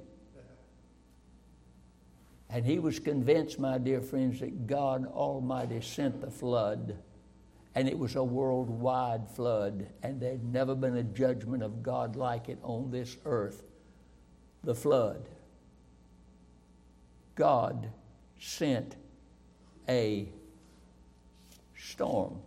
And 2.49 2.65
he 2.65 2.79
was 2.79 2.99
convinced, 2.99 3.59
my 3.59 3.77
dear 3.77 4.01
friends, 4.01 4.39
that 4.39 4.67
God 4.67 5.05
Almighty 5.07 5.81
sent 5.81 6.21
the 6.21 6.31
flood 6.31 6.97
and 7.75 7.89
it 7.89 7.99
was 7.99 8.15
a 8.15 8.23
worldwide 8.23 9.29
flood, 9.29 9.87
and 10.01 10.19
there'd 10.19 10.43
never 10.43 10.73
been 10.73 10.95
a 10.95 11.03
judgment 11.03 11.61
of 11.61 11.83
God 11.83 12.15
like 12.15 12.49
it 12.49 12.57
on 12.63 12.89
this 12.89 13.17
earth 13.25 13.63
the 14.63 14.73
flood. 14.73 15.29
God 17.35 17.91
sent 18.39 18.95
a 19.87 20.27
storm. 21.77 22.39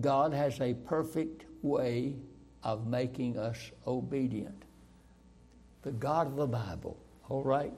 God 0.00 0.32
has 0.32 0.60
a 0.60 0.74
perfect 0.74 1.44
way 1.62 2.14
of 2.62 2.86
making 2.86 3.38
us 3.38 3.70
obedient. 3.86 4.62
The 5.82 5.92
God 5.92 6.28
of 6.28 6.36
the 6.36 6.46
Bible, 6.46 6.96
all 7.28 7.42
right? 7.42 7.72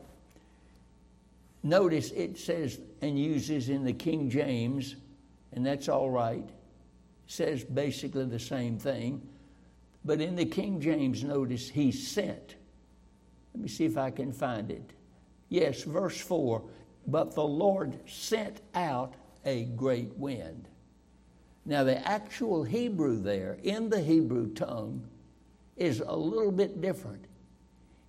Notice 1.66 2.12
it 2.12 2.38
says 2.38 2.78
and 3.02 3.18
uses 3.18 3.70
in 3.70 3.82
the 3.82 3.92
King 3.92 4.30
James, 4.30 4.94
and 5.52 5.66
that's 5.66 5.88
all 5.88 6.08
right, 6.10 6.48
says 7.26 7.64
basically 7.64 8.24
the 8.24 8.38
same 8.38 8.78
thing. 8.78 9.20
But 10.04 10.20
in 10.20 10.36
the 10.36 10.44
King 10.44 10.80
James, 10.80 11.24
notice 11.24 11.68
he 11.68 11.90
sent. 11.90 12.54
Let 13.52 13.62
me 13.64 13.68
see 13.68 13.84
if 13.84 13.98
I 13.98 14.12
can 14.12 14.32
find 14.32 14.70
it. 14.70 14.92
Yes, 15.48 15.82
verse 15.82 16.20
4 16.20 16.62
But 17.08 17.34
the 17.34 17.42
Lord 17.42 17.98
sent 18.08 18.60
out 18.76 19.14
a 19.44 19.64
great 19.64 20.16
wind. 20.16 20.68
Now, 21.64 21.82
the 21.82 21.98
actual 22.06 22.62
Hebrew 22.62 23.20
there, 23.20 23.58
in 23.64 23.90
the 23.90 24.00
Hebrew 24.00 24.54
tongue, 24.54 25.04
is 25.76 25.98
a 25.98 26.14
little 26.14 26.52
bit 26.52 26.80
different. 26.80 27.24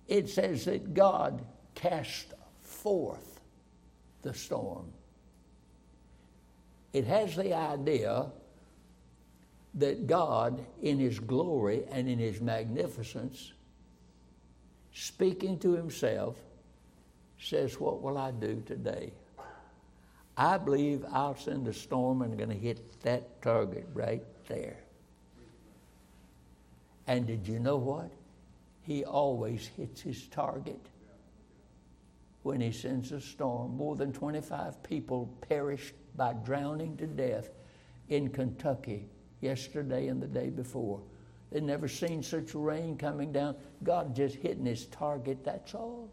It 0.06 0.28
says 0.28 0.64
that 0.66 0.94
God 0.94 1.44
cast 1.74 2.34
forth 2.60 3.27
the 4.22 4.34
storm. 4.34 4.92
It 6.92 7.04
has 7.04 7.36
the 7.36 7.54
idea 7.54 8.26
that 9.74 10.06
God, 10.06 10.64
in 10.82 10.98
His 10.98 11.20
glory 11.20 11.84
and 11.90 12.08
in 12.08 12.18
His 12.18 12.40
magnificence, 12.40 13.52
speaking 14.92 15.58
to 15.60 15.72
Himself, 15.72 16.36
says, 17.38 17.78
What 17.78 18.02
will 18.02 18.18
I 18.18 18.30
do 18.30 18.62
today? 18.66 19.12
I 20.36 20.56
believe 20.56 21.04
I'll 21.12 21.36
send 21.36 21.66
a 21.66 21.72
storm 21.72 22.22
and 22.22 22.36
going 22.36 22.50
to 22.50 22.56
hit 22.56 23.00
that 23.02 23.42
target 23.42 23.88
right 23.92 24.22
there. 24.46 24.76
And 27.08 27.26
did 27.26 27.48
you 27.48 27.58
know 27.58 27.76
what? 27.76 28.10
He 28.82 29.04
always 29.04 29.66
hits 29.76 30.00
his 30.00 30.26
target 30.28 30.80
when 32.48 32.62
he 32.62 32.72
sends 32.72 33.12
a 33.12 33.20
storm. 33.20 33.76
More 33.76 33.94
than 33.94 34.10
25 34.10 34.82
people 34.82 35.30
perished 35.46 35.92
by 36.16 36.32
drowning 36.32 36.96
to 36.96 37.06
death 37.06 37.50
in 38.08 38.30
Kentucky 38.30 39.10
yesterday 39.42 40.08
and 40.08 40.20
the 40.22 40.26
day 40.26 40.48
before. 40.48 41.02
They'd 41.52 41.62
never 41.62 41.88
seen 41.88 42.22
such 42.22 42.54
rain 42.54 42.96
coming 42.96 43.32
down. 43.32 43.54
God 43.84 44.16
just 44.16 44.36
hitting 44.36 44.64
his 44.64 44.86
target, 44.86 45.44
that's 45.44 45.74
all. 45.74 46.08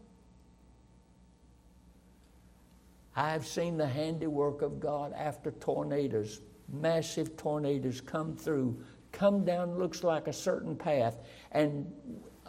I've 3.16 3.46
seen 3.46 3.78
the 3.78 3.88
handiwork 3.88 4.60
of 4.60 4.78
God 4.78 5.14
after 5.16 5.52
tornadoes, 5.52 6.42
massive 6.70 7.38
tornadoes 7.38 8.02
come 8.02 8.36
through, 8.36 8.78
come 9.10 9.42
down, 9.46 9.78
looks 9.78 10.04
like 10.04 10.28
a 10.28 10.34
certain 10.34 10.76
path, 10.76 11.16
and 11.52 11.90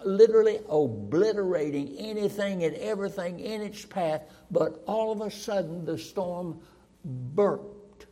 literally 0.06 0.60
obliterating 0.70 1.96
anything 1.98 2.64
and 2.64 2.76
everything 2.76 3.40
in 3.40 3.62
its 3.62 3.86
path, 3.86 4.24
but 4.52 4.84
all 4.86 5.12
of 5.12 5.22
a 5.22 5.32
sudden 5.32 5.86
the 5.86 5.98
storm 5.98 6.60
burped 7.06 8.06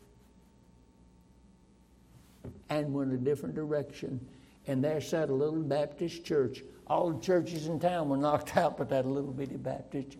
and 2.69 2.93
went 2.93 3.13
a 3.13 3.17
different 3.17 3.55
direction. 3.55 4.25
And 4.67 4.83
there 4.83 5.01
sat 5.01 5.29
a 5.29 5.33
little 5.33 5.61
Baptist 5.61 6.25
church. 6.25 6.63
All 6.87 7.11
the 7.11 7.21
churches 7.21 7.67
in 7.67 7.79
town 7.79 8.09
were 8.09 8.17
knocked 8.17 8.57
out, 8.57 8.77
but 8.77 8.89
that 8.89 9.05
little 9.05 9.31
bitty 9.31 9.57
Baptist. 9.57 10.17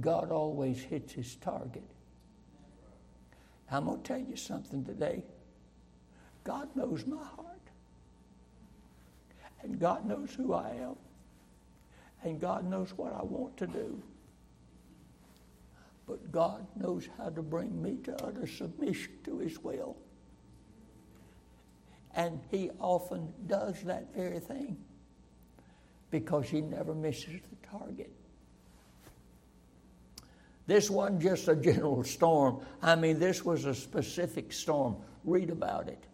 God 0.00 0.30
always 0.30 0.80
hits 0.80 1.12
his 1.12 1.34
target. 1.36 1.82
I'm 3.70 3.86
going 3.86 4.02
to 4.02 4.04
tell 4.04 4.18
you 4.18 4.36
something 4.36 4.84
today. 4.84 5.24
God 6.44 6.68
knows 6.74 7.06
my 7.06 7.16
heart. 7.16 7.51
And 9.62 9.78
God 9.78 10.04
knows 10.06 10.34
who 10.34 10.52
I 10.54 10.70
am. 10.70 10.96
And 12.24 12.40
God 12.40 12.64
knows 12.68 12.92
what 12.96 13.12
I 13.14 13.22
want 13.22 13.56
to 13.58 13.66
do. 13.66 14.02
But 16.06 16.32
God 16.32 16.66
knows 16.76 17.08
how 17.18 17.30
to 17.30 17.42
bring 17.42 17.82
me 17.82 17.98
to 18.04 18.24
utter 18.24 18.46
submission 18.46 19.12
to 19.24 19.38
His 19.38 19.58
will. 19.60 19.96
And 22.14 22.40
He 22.50 22.70
often 22.80 23.32
does 23.46 23.82
that 23.84 24.14
very 24.14 24.40
thing. 24.40 24.76
because 26.10 26.48
he 26.48 26.60
never 26.60 26.94
misses 26.94 27.40
the 27.50 27.68
target. 27.68 28.12
This 30.66 30.90
wasn't 30.90 31.22
just 31.22 31.48
a 31.48 31.56
general 31.56 32.04
storm. 32.04 32.60
I 32.82 32.94
mean, 32.94 33.18
this 33.18 33.44
was 33.44 33.64
a 33.64 33.74
specific 33.74 34.52
storm. 34.52 34.96
Read 35.24 35.50
about 35.50 35.88
it. 35.88 36.04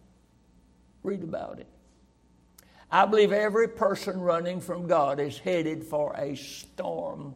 Read 1.02 1.22
about 1.22 1.58
it. 1.58 1.66
I 2.90 3.04
believe 3.04 3.32
every 3.32 3.68
person 3.68 4.20
running 4.20 4.60
from 4.60 4.86
God 4.86 5.20
is 5.20 5.38
headed 5.38 5.84
for 5.84 6.14
a 6.16 6.34
storm. 6.36 7.34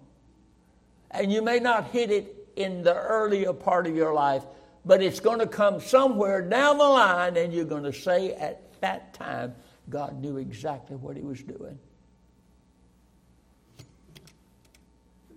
And 1.10 1.30
you 1.30 1.42
may 1.42 1.58
not 1.58 1.90
hit 1.90 2.10
it 2.10 2.48
in 2.56 2.82
the 2.82 2.94
earlier 2.94 3.52
part 3.52 3.86
of 3.86 3.94
your 3.94 4.14
life, 4.14 4.44
but 4.84 5.02
it's 5.02 5.20
going 5.20 5.40
to 5.40 5.46
come 5.46 5.80
somewhere 5.80 6.40
down 6.42 6.78
the 6.78 6.84
line, 6.84 7.36
and 7.36 7.52
you're 7.52 7.64
going 7.64 7.84
to 7.84 7.92
say 7.92 8.32
at 8.32 8.80
that 8.80 9.14
time, 9.14 9.54
God 9.88 10.20
knew 10.20 10.38
exactly 10.38 10.96
what 10.96 11.16
He 11.16 11.22
was 11.22 11.42
doing. 11.42 11.78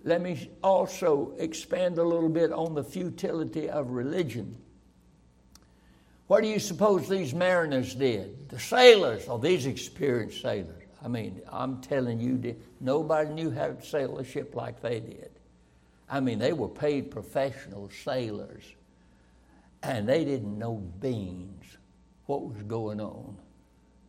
Let 0.02 0.22
me 0.22 0.50
also 0.62 1.34
expand 1.38 1.98
a 1.98 2.04
little 2.04 2.28
bit 2.28 2.52
on 2.52 2.74
the 2.74 2.84
futility 2.84 3.68
of 3.68 3.90
religion. 3.90 4.56
What 6.26 6.42
do 6.42 6.48
you 6.48 6.58
suppose 6.58 7.08
these 7.08 7.34
mariners 7.34 7.94
did? 7.94 8.48
The 8.48 8.58
sailors, 8.58 9.26
oh, 9.28 9.38
these 9.38 9.66
experienced 9.66 10.42
sailors. 10.42 10.82
I 11.04 11.08
mean, 11.08 11.40
I'm 11.52 11.80
telling 11.82 12.20
you, 12.20 12.56
nobody 12.80 13.30
knew 13.30 13.50
how 13.50 13.68
to 13.68 13.84
sail 13.84 14.18
a 14.18 14.24
ship 14.24 14.54
like 14.56 14.80
they 14.80 14.98
did. 14.98 15.30
I 16.08 16.20
mean, 16.20 16.38
they 16.38 16.52
were 16.52 16.68
paid 16.68 17.10
professional 17.10 17.90
sailors, 18.04 18.64
and 19.82 20.08
they 20.08 20.24
didn't 20.24 20.58
know 20.58 20.76
beans 21.00 21.64
what 22.26 22.42
was 22.42 22.62
going 22.62 23.00
on. 23.00 23.36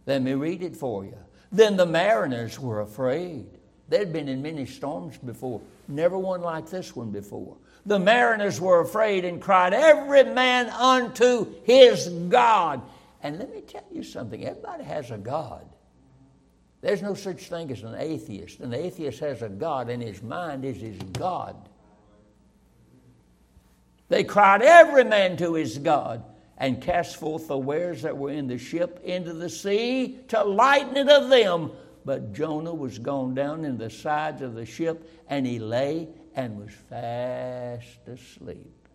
Let 0.08 0.24
me 0.24 0.34
read 0.34 0.64
it 0.64 0.76
for 0.76 1.06
you. 1.06 1.18
Then 1.52 1.78
the 1.78 1.86
mariners 1.86 2.60
were 2.60 2.82
afraid. 2.82 3.46
They'd 3.90 4.12
been 4.12 4.28
in 4.28 4.42
many 4.42 4.66
storms 4.66 5.18
before. 5.18 5.62
Never 5.88 6.18
one 6.18 6.42
like 6.42 6.70
this 6.70 6.96
one 6.96 7.12
before. 7.12 7.58
The 7.88 8.00
mariners 8.00 8.60
were 8.60 8.82
afraid 8.82 9.24
and 9.24 9.42
cried, 9.42 9.74
Every 9.74 10.26
man 10.26 10.70
unto 10.70 11.48
his 11.64 12.10
God. 12.10 12.82
And 13.24 13.40
let 13.40 13.50
me 13.50 13.62
tell 13.62 13.86
you 13.90 14.04
something 14.04 14.46
everybody 14.46 14.84
has 14.84 15.10
a 15.10 15.18
God. 15.18 15.66
There's 16.82 17.02
no 17.02 17.14
such 17.14 17.48
thing 17.48 17.72
as 17.72 17.84
an 17.84 17.96
atheist. 17.98 18.60
An 18.60 18.74
atheist 18.74 19.22
has 19.22 19.42
a 19.42 19.48
God, 19.48 19.90
and 19.90 20.04
his 20.04 20.22
mind 20.22 20.66
is 20.66 20.82
his 20.82 20.98
God. 21.14 21.56
They 24.10 24.26
cried, 24.26 24.62
Every 24.62 25.06
man 25.06 25.38
to 25.38 25.54
his 25.54 25.78
God, 25.78 26.26
and 26.58 26.82
cast 26.82 27.16
forth 27.16 27.48
the 27.48 27.58
wares 27.58 28.02
that 28.02 28.18
were 28.18 28.32
in 28.32 28.48
the 28.48 28.58
ship 28.58 29.00
into 29.06 29.32
the 29.32 29.50
sea 29.50 30.20
to 30.28 30.44
lighten 30.44 30.98
it 30.98 31.08
of 31.08 31.30
them. 31.30 31.72
But 32.04 32.34
Jonah 32.34 32.74
was 32.74 33.00
gone 33.00 33.34
down 33.34 33.64
in 33.64 33.78
the 33.78 33.90
sides 33.90 34.42
of 34.42 34.56
the 34.56 34.66
ship, 34.66 35.10
and 35.30 35.48
he 35.48 35.58
lay 35.58 36.10
and 36.38 36.56
was 36.56 36.72
fast 36.72 38.08
asleep. 38.08 38.88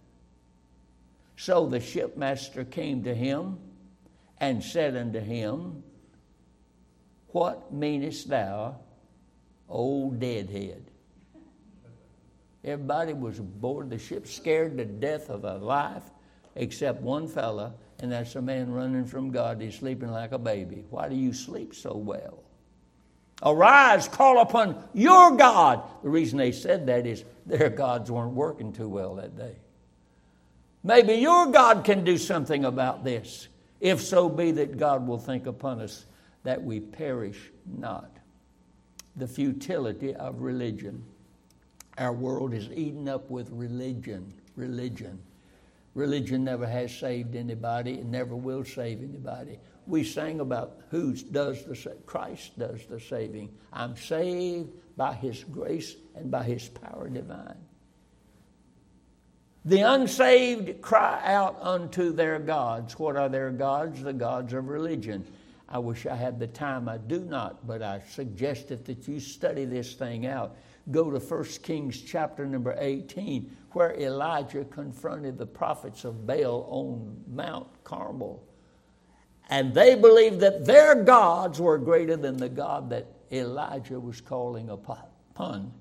So 1.36 1.66
the 1.66 1.80
shipmaster 1.80 2.64
came 2.64 3.02
to 3.02 3.14
him 3.14 3.58
and 4.38 4.62
said 4.62 4.96
unto 4.96 5.18
him, 5.18 5.82
What 7.28 7.72
meanest 7.72 8.28
thou, 8.28 8.76
old 9.68 10.20
deadhead? 10.20 10.84
Everybody 12.64 13.12
was 13.12 13.40
aboard 13.40 13.90
the 13.90 13.98
ship, 13.98 14.28
scared 14.28 14.78
to 14.78 14.84
death 14.84 15.28
of 15.28 15.44
a 15.44 15.56
life, 15.56 16.04
except 16.54 17.02
one 17.02 17.26
fella, 17.26 17.74
and 17.98 18.12
that's 18.12 18.36
a 18.36 18.42
man 18.42 18.70
running 18.70 19.04
from 19.04 19.32
God. 19.32 19.60
He's 19.60 19.74
sleeping 19.74 20.12
like 20.12 20.30
a 20.30 20.38
baby. 20.38 20.84
Why 20.90 21.08
do 21.08 21.16
you 21.16 21.32
sleep 21.32 21.74
so 21.74 21.96
well? 21.96 22.41
Arise, 23.44 24.06
call 24.06 24.40
upon 24.40 24.82
your 24.94 25.36
God. 25.36 25.82
The 26.02 26.08
reason 26.08 26.38
they 26.38 26.52
said 26.52 26.86
that 26.86 27.06
is 27.06 27.24
their 27.44 27.70
gods 27.70 28.10
weren't 28.10 28.34
working 28.34 28.72
too 28.72 28.88
well 28.88 29.16
that 29.16 29.36
day. 29.36 29.56
Maybe 30.84 31.14
your 31.14 31.46
God 31.46 31.84
can 31.84 32.04
do 32.04 32.18
something 32.18 32.64
about 32.64 33.04
this, 33.04 33.48
if 33.80 34.00
so 34.00 34.28
be 34.28 34.52
that 34.52 34.78
God 34.78 35.06
will 35.06 35.18
think 35.18 35.46
upon 35.46 35.80
us 35.80 36.06
that 36.44 36.62
we 36.62 36.80
perish 36.80 37.50
not. 37.66 38.16
The 39.16 39.26
futility 39.26 40.14
of 40.14 40.40
religion. 40.40 41.04
Our 41.98 42.12
world 42.12 42.54
is 42.54 42.70
eaten 42.70 43.08
up 43.08 43.28
with 43.28 43.50
religion. 43.50 44.32
Religion. 44.56 45.18
Religion 45.94 46.44
never 46.44 46.66
has 46.66 46.96
saved 46.96 47.36
anybody, 47.36 47.94
it 47.94 48.06
never 48.06 48.34
will 48.34 48.64
save 48.64 49.02
anybody 49.02 49.58
we 49.86 50.04
sang 50.04 50.40
about 50.40 50.80
who 50.90 51.14
does 51.14 51.64
the 51.64 51.96
Christ 52.06 52.58
does 52.58 52.86
the 52.86 53.00
saving. 53.00 53.50
I'm 53.72 53.96
saved 53.96 54.70
by 54.96 55.14
His 55.14 55.44
grace 55.44 55.96
and 56.14 56.30
by 56.30 56.44
His 56.44 56.68
power 56.68 57.08
divine. 57.08 57.56
The 59.64 59.80
unsaved 59.80 60.82
cry 60.82 61.20
out 61.24 61.56
unto 61.60 62.12
their 62.12 62.38
gods. 62.38 62.98
What 62.98 63.16
are 63.16 63.28
their 63.28 63.50
gods? 63.50 64.02
The 64.02 64.12
gods 64.12 64.52
of 64.52 64.68
religion. 64.68 65.24
I 65.68 65.78
wish 65.78 66.04
I 66.04 66.16
had 66.16 66.38
the 66.38 66.48
time. 66.48 66.88
I 66.88 66.98
do 66.98 67.20
not, 67.20 67.66
but 67.66 67.82
I 67.82 68.02
suggest 68.10 68.68
that 68.68 69.08
you 69.08 69.20
study 69.20 69.64
this 69.64 69.94
thing 69.94 70.26
out. 70.26 70.56
Go 70.90 71.10
to 71.10 71.18
1 71.18 71.44
Kings 71.62 72.00
chapter 72.02 72.44
number 72.44 72.74
18, 72.76 73.56
where 73.70 73.94
Elijah 73.94 74.64
confronted 74.64 75.38
the 75.38 75.46
prophets 75.46 76.04
of 76.04 76.26
Baal 76.26 76.66
on 76.68 77.22
Mount 77.28 77.68
Carmel 77.84 78.44
and 79.52 79.74
they 79.74 79.94
believed 79.94 80.40
that 80.40 80.64
their 80.64 80.94
gods 80.94 81.60
were 81.60 81.76
greater 81.76 82.16
than 82.16 82.38
the 82.38 82.48
God 82.48 82.88
that 82.88 83.06
Elijah 83.30 84.00
was 84.00 84.18
calling 84.18 84.70
upon. 84.70 85.74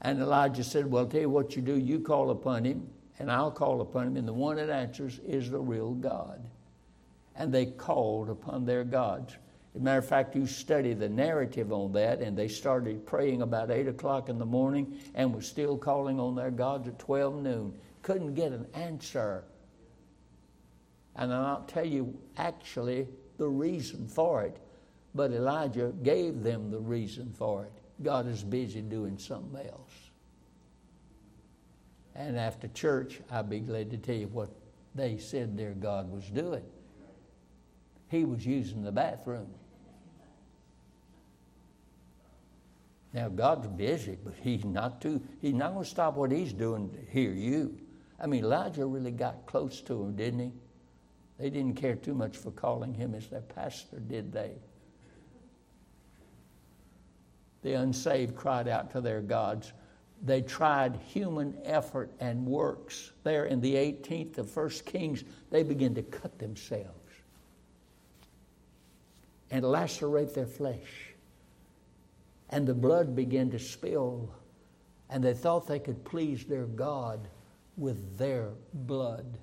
And 0.00 0.18
Elijah 0.18 0.64
said, 0.64 0.90
Well, 0.90 1.04
I'll 1.04 1.10
tell 1.10 1.20
you 1.20 1.28
what 1.28 1.54
you 1.54 1.60
do. 1.60 1.76
You 1.76 2.00
call 2.00 2.30
upon 2.30 2.64
him, 2.64 2.88
and 3.18 3.30
I'll 3.30 3.50
call 3.50 3.82
upon 3.82 4.06
him. 4.06 4.16
And 4.16 4.26
the 4.26 4.32
one 4.32 4.56
that 4.56 4.70
answers 4.70 5.18
is 5.26 5.50
the 5.50 5.60
real 5.60 5.92
God. 5.92 6.42
And 7.36 7.52
they 7.52 7.66
called 7.66 8.30
upon 8.30 8.64
their 8.64 8.84
gods. 8.84 9.34
As 9.74 9.82
a 9.82 9.84
matter 9.84 9.98
of 9.98 10.08
fact, 10.08 10.34
you 10.34 10.46
study 10.46 10.94
the 10.94 11.10
narrative 11.10 11.70
on 11.74 11.92
that, 11.92 12.22
and 12.22 12.38
they 12.38 12.48
started 12.48 13.04
praying 13.04 13.42
about 13.42 13.70
8 13.70 13.88
o'clock 13.88 14.30
in 14.30 14.38
the 14.38 14.46
morning 14.46 14.98
and 15.14 15.34
were 15.34 15.42
still 15.42 15.76
calling 15.76 16.18
on 16.18 16.34
their 16.34 16.50
gods 16.50 16.88
at 16.88 16.98
12 16.98 17.42
noon. 17.42 17.74
Couldn't 18.00 18.32
get 18.32 18.52
an 18.52 18.66
answer 18.72 19.44
and 21.18 21.34
I'll 21.34 21.64
tell 21.64 21.84
you 21.84 22.16
actually 22.36 23.08
the 23.38 23.48
reason 23.48 24.06
for 24.06 24.44
it. 24.44 24.56
But 25.14 25.32
Elijah 25.32 25.92
gave 26.02 26.42
them 26.42 26.70
the 26.70 26.78
reason 26.78 27.32
for 27.36 27.64
it. 27.64 27.72
God 28.02 28.28
is 28.28 28.44
busy 28.44 28.80
doing 28.80 29.18
something 29.18 29.66
else. 29.66 30.10
And 32.14 32.38
after 32.38 32.68
church, 32.68 33.20
I'll 33.30 33.42
be 33.42 33.58
glad 33.58 33.90
to 33.90 33.96
tell 33.96 34.14
you 34.14 34.28
what 34.28 34.50
they 34.94 35.18
said 35.18 35.56
their 35.56 35.72
God 35.72 36.10
was 36.10 36.24
doing. 36.30 36.64
He 38.08 38.24
was 38.24 38.46
using 38.46 38.82
the 38.82 38.92
bathroom. 38.92 39.48
Now 43.12 43.28
God's 43.28 43.66
busy, 43.66 44.18
but 44.22 44.34
he's 44.40 44.64
not 44.64 45.04
he's 45.40 45.54
not 45.54 45.72
gonna 45.72 45.84
stop 45.84 46.14
what 46.14 46.30
he's 46.30 46.52
doing 46.52 46.90
to 46.90 47.00
hear 47.10 47.32
you. 47.32 47.76
I 48.20 48.26
mean 48.26 48.44
Elijah 48.44 48.86
really 48.86 49.10
got 49.10 49.46
close 49.46 49.80
to 49.82 50.02
him, 50.02 50.14
didn't 50.14 50.40
he? 50.40 50.52
They 51.38 51.50
didn't 51.50 51.74
care 51.74 51.94
too 51.94 52.14
much 52.14 52.36
for 52.36 52.50
calling 52.50 52.94
him 52.94 53.14
as 53.14 53.28
their 53.28 53.40
pastor, 53.40 54.00
did 54.00 54.32
they? 54.32 54.52
The 57.62 57.74
unsaved 57.74 58.34
cried 58.34 58.68
out 58.68 58.90
to 58.92 59.00
their 59.00 59.20
gods. 59.20 59.72
They 60.24 60.42
tried 60.42 60.96
human 60.96 61.56
effort 61.64 62.10
and 62.18 62.44
works. 62.44 63.12
There 63.22 63.46
in 63.46 63.60
the 63.60 63.74
18th 63.74 64.38
of 64.38 64.56
1 64.56 64.70
Kings, 64.84 65.24
they 65.50 65.62
began 65.62 65.94
to 65.94 66.02
cut 66.02 66.38
themselves 66.38 66.92
and 69.50 69.64
lacerate 69.64 70.34
their 70.34 70.46
flesh. 70.46 71.14
And 72.50 72.66
the 72.66 72.74
blood 72.74 73.14
began 73.14 73.50
to 73.50 73.58
spill. 73.58 74.30
And 75.10 75.22
they 75.22 75.34
thought 75.34 75.66
they 75.66 75.78
could 75.78 76.04
please 76.04 76.44
their 76.44 76.66
God 76.66 77.28
with 77.76 78.18
their 78.18 78.50
blood. 78.74 79.38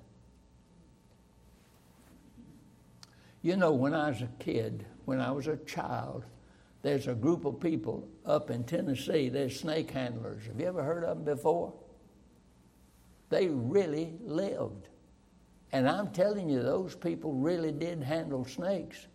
You 3.42 3.56
know, 3.56 3.72
when 3.72 3.94
I 3.94 4.10
was 4.10 4.22
a 4.22 4.28
kid, 4.38 4.86
when 5.04 5.20
I 5.20 5.30
was 5.30 5.46
a 5.46 5.56
child, 5.58 6.24
there's 6.82 7.06
a 7.06 7.14
group 7.14 7.44
of 7.44 7.60
people 7.60 8.08
up 8.24 8.50
in 8.50 8.64
Tennessee, 8.64 9.28
they're 9.28 9.50
snake 9.50 9.90
handlers. 9.90 10.46
Have 10.46 10.60
you 10.60 10.66
ever 10.66 10.82
heard 10.82 11.04
of 11.04 11.16
them 11.16 11.24
before? 11.24 11.72
They 13.28 13.48
really 13.48 14.14
lived. 14.24 14.88
And 15.72 15.88
I'm 15.88 16.12
telling 16.12 16.48
you, 16.48 16.62
those 16.62 16.94
people 16.94 17.32
really 17.32 17.72
did 17.72 18.02
handle 18.02 18.44
snakes. 18.44 19.06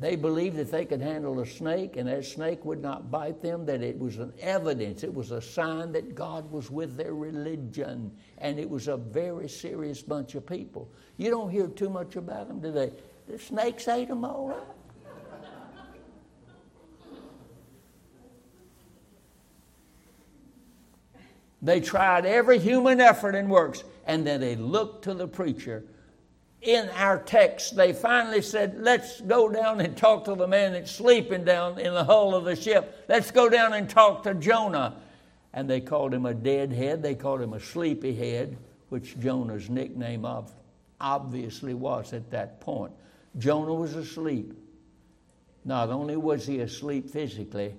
They 0.00 0.14
believed 0.14 0.56
that 0.58 0.70
they 0.70 0.84
could 0.84 1.00
handle 1.00 1.40
a 1.40 1.46
snake 1.46 1.96
and 1.96 2.08
that 2.08 2.24
snake 2.24 2.64
would 2.64 2.80
not 2.80 3.10
bite 3.10 3.42
them, 3.42 3.66
that 3.66 3.82
it 3.82 3.98
was 3.98 4.18
an 4.18 4.32
evidence, 4.40 5.02
it 5.02 5.12
was 5.12 5.32
a 5.32 5.42
sign 5.42 5.90
that 5.92 6.14
God 6.14 6.48
was 6.52 6.70
with 6.70 6.96
their 6.96 7.14
religion. 7.14 8.12
And 8.38 8.60
it 8.60 8.70
was 8.70 8.86
a 8.86 8.96
very 8.96 9.48
serious 9.48 10.00
bunch 10.00 10.36
of 10.36 10.46
people. 10.46 10.88
You 11.16 11.30
don't 11.30 11.50
hear 11.50 11.66
too 11.66 11.90
much 11.90 12.14
about 12.14 12.46
them 12.46 12.62
today. 12.62 12.92
The 13.26 13.40
snakes 13.40 13.88
ate 13.88 14.06
them 14.08 14.24
all 14.24 14.52
up. 14.52 14.74
They 21.60 21.80
tried 21.80 22.24
every 22.24 22.60
human 22.60 23.00
effort 23.00 23.34
and 23.34 23.50
works, 23.50 23.82
and 24.06 24.24
then 24.24 24.40
they 24.40 24.54
looked 24.54 25.02
to 25.04 25.14
the 25.14 25.26
preacher 25.26 25.82
in 26.60 26.88
our 26.90 27.18
text, 27.20 27.76
they 27.76 27.92
finally 27.92 28.42
said, 28.42 28.78
Let's 28.80 29.20
go 29.20 29.48
down 29.48 29.80
and 29.80 29.96
talk 29.96 30.24
to 30.24 30.34
the 30.34 30.48
man 30.48 30.72
that's 30.72 30.90
sleeping 30.90 31.44
down 31.44 31.78
in 31.78 31.94
the 31.94 32.04
hull 32.04 32.34
of 32.34 32.44
the 32.44 32.56
ship. 32.56 33.04
Let's 33.08 33.30
go 33.30 33.48
down 33.48 33.74
and 33.74 33.88
talk 33.88 34.24
to 34.24 34.34
Jonah. 34.34 34.96
And 35.52 35.70
they 35.70 35.80
called 35.80 36.12
him 36.12 36.26
a 36.26 36.34
dead 36.34 36.72
head, 36.72 37.02
they 37.02 37.14
called 37.14 37.40
him 37.40 37.52
a 37.52 37.60
sleepy 37.60 38.14
head, 38.14 38.56
which 38.88 39.18
Jonah's 39.18 39.70
nickname 39.70 40.24
of 40.24 40.52
obviously 41.00 41.74
was 41.74 42.12
at 42.12 42.30
that 42.30 42.60
point. 42.60 42.92
Jonah 43.38 43.74
was 43.74 43.94
asleep. 43.94 44.52
Not 45.64 45.90
only 45.90 46.16
was 46.16 46.46
he 46.46 46.60
asleep 46.60 47.10
physically, 47.10 47.74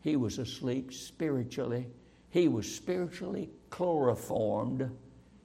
he 0.00 0.16
was 0.16 0.38
asleep 0.38 0.92
spiritually. 0.92 1.86
He 2.30 2.48
was 2.48 2.72
spiritually 2.72 3.50
chloroformed. 3.70 4.90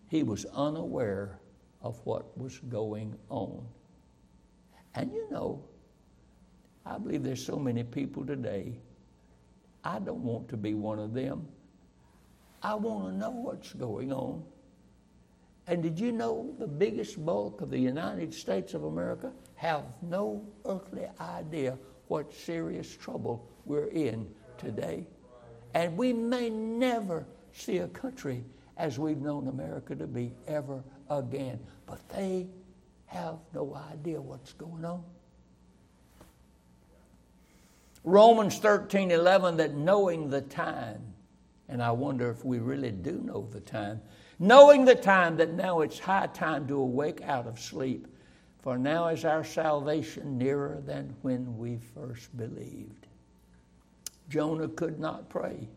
He 0.07 0.23
was 0.23 0.45
unaware 0.45 1.40
of 1.83 1.99
what 2.03 2.37
was 2.37 2.59
going 2.69 3.15
on. 3.29 3.65
And 4.95 5.11
you 5.11 5.27
know, 5.31 5.63
I 6.85 6.97
believe 6.97 7.23
there's 7.23 7.43
so 7.43 7.57
many 7.57 7.83
people 7.83 8.25
today. 8.25 8.79
I 9.83 9.99
don't 9.99 10.23
want 10.23 10.49
to 10.49 10.57
be 10.57 10.73
one 10.73 10.99
of 10.99 11.13
them. 11.13 11.47
I 12.61 12.75
want 12.75 13.05
to 13.05 13.17
know 13.17 13.31
what's 13.31 13.73
going 13.73 14.11
on. 14.11 14.43
And 15.67 15.81
did 15.81 15.99
you 15.99 16.11
know 16.11 16.53
the 16.59 16.67
biggest 16.67 17.23
bulk 17.23 17.61
of 17.61 17.69
the 17.69 17.79
United 17.79 18.33
States 18.33 18.73
of 18.73 18.83
America 18.83 19.31
have 19.55 19.83
no 20.01 20.45
earthly 20.65 21.07
idea 21.19 21.77
what 22.07 22.33
serious 22.33 22.95
trouble 22.95 23.47
we're 23.65 23.87
in 23.87 24.27
today? 24.57 25.07
And 25.73 25.95
we 25.97 26.13
may 26.13 26.49
never 26.49 27.25
see 27.53 27.77
a 27.77 27.87
country 27.87 28.43
as 28.77 28.99
we've 28.99 29.21
known 29.21 29.47
America 29.47 29.95
to 29.95 30.07
be 30.07 30.33
ever 30.47 30.83
again. 31.19 31.59
But 31.85 32.07
they 32.09 32.47
have 33.05 33.35
no 33.53 33.75
idea 33.91 34.21
what's 34.21 34.53
going 34.53 34.85
on. 34.85 35.03
Romans 38.03 38.57
13 38.57 39.11
11, 39.11 39.57
that 39.57 39.75
knowing 39.75 40.29
the 40.29 40.41
time, 40.41 41.01
and 41.69 41.83
I 41.83 41.91
wonder 41.91 42.31
if 42.31 42.43
we 42.43 42.59
really 42.59 42.91
do 42.91 43.21
know 43.23 43.47
the 43.51 43.59
time, 43.59 44.01
knowing 44.39 44.85
the 44.85 44.95
time 44.95 45.37
that 45.37 45.53
now 45.53 45.81
it's 45.81 45.99
high 45.99 46.27
time 46.27 46.67
to 46.67 46.75
awake 46.75 47.21
out 47.21 47.45
of 47.45 47.59
sleep, 47.59 48.07
for 48.63 48.77
now 48.77 49.07
is 49.09 49.25
our 49.25 49.43
salvation 49.43 50.37
nearer 50.37 50.81
than 50.85 51.15
when 51.21 51.57
we 51.57 51.77
first 51.93 52.35
believed. 52.37 53.07
Jonah 54.29 54.69
could 54.69 54.99
not 54.99 55.29
pray. 55.29 55.67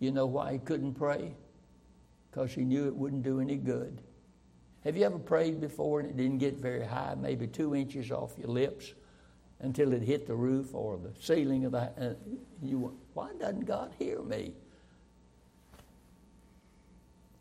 You 0.00 0.10
know 0.10 0.26
why 0.26 0.52
he 0.52 0.58
couldn't 0.58 0.94
pray? 0.94 1.34
Because 2.30 2.52
he 2.52 2.64
knew 2.64 2.86
it 2.86 2.94
wouldn't 2.94 3.22
do 3.22 3.40
any 3.40 3.56
good. 3.56 4.02
Have 4.84 4.96
you 4.96 5.04
ever 5.04 5.18
prayed 5.18 5.60
before 5.60 6.00
and 6.00 6.08
it 6.08 6.16
didn't 6.16 6.38
get 6.38 6.56
very 6.56 6.84
high, 6.84 7.14
maybe 7.16 7.46
two 7.46 7.74
inches 7.74 8.10
off 8.10 8.38
your 8.38 8.48
lips, 8.48 8.94
until 9.60 9.92
it 9.92 10.02
hit 10.02 10.26
the 10.26 10.34
roof 10.34 10.74
or 10.74 10.98
the 10.98 11.12
ceiling 11.20 11.64
of 11.64 11.72
the? 11.72 11.90
And 11.96 12.16
you 12.62 12.78
went, 12.78 12.94
why 13.14 13.30
doesn't 13.38 13.66
God 13.66 13.92
hear 13.98 14.22
me? 14.22 14.52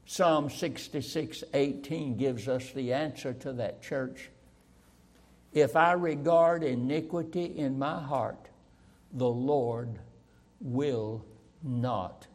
Psalm 0.06 0.50
66 0.50 1.44
18 1.54 2.16
gives 2.16 2.48
us 2.48 2.72
the 2.72 2.94
answer 2.94 3.34
to 3.34 3.54
that 3.54 3.82
church. 3.82 4.30
If 5.54 5.76
I 5.76 5.94
regard 5.94 6.64
iniquity 6.64 7.46
in 7.46 7.78
my 7.78 8.02
heart, 8.02 8.48
the 9.14 9.28
Lord 9.28 10.00
will 10.62 11.26
not 11.62 12.28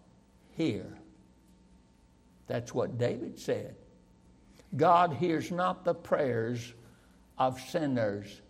hear. 0.57 0.99
That's 2.53 2.75
what 2.75 2.99
David 2.99 3.41
said. 3.41 3.77
God 4.77 5.15
hears 5.15 5.51
not 5.51 5.87
the 5.87 5.95
prayers 5.95 6.75
of 7.39 7.59
sinners, 7.59 8.43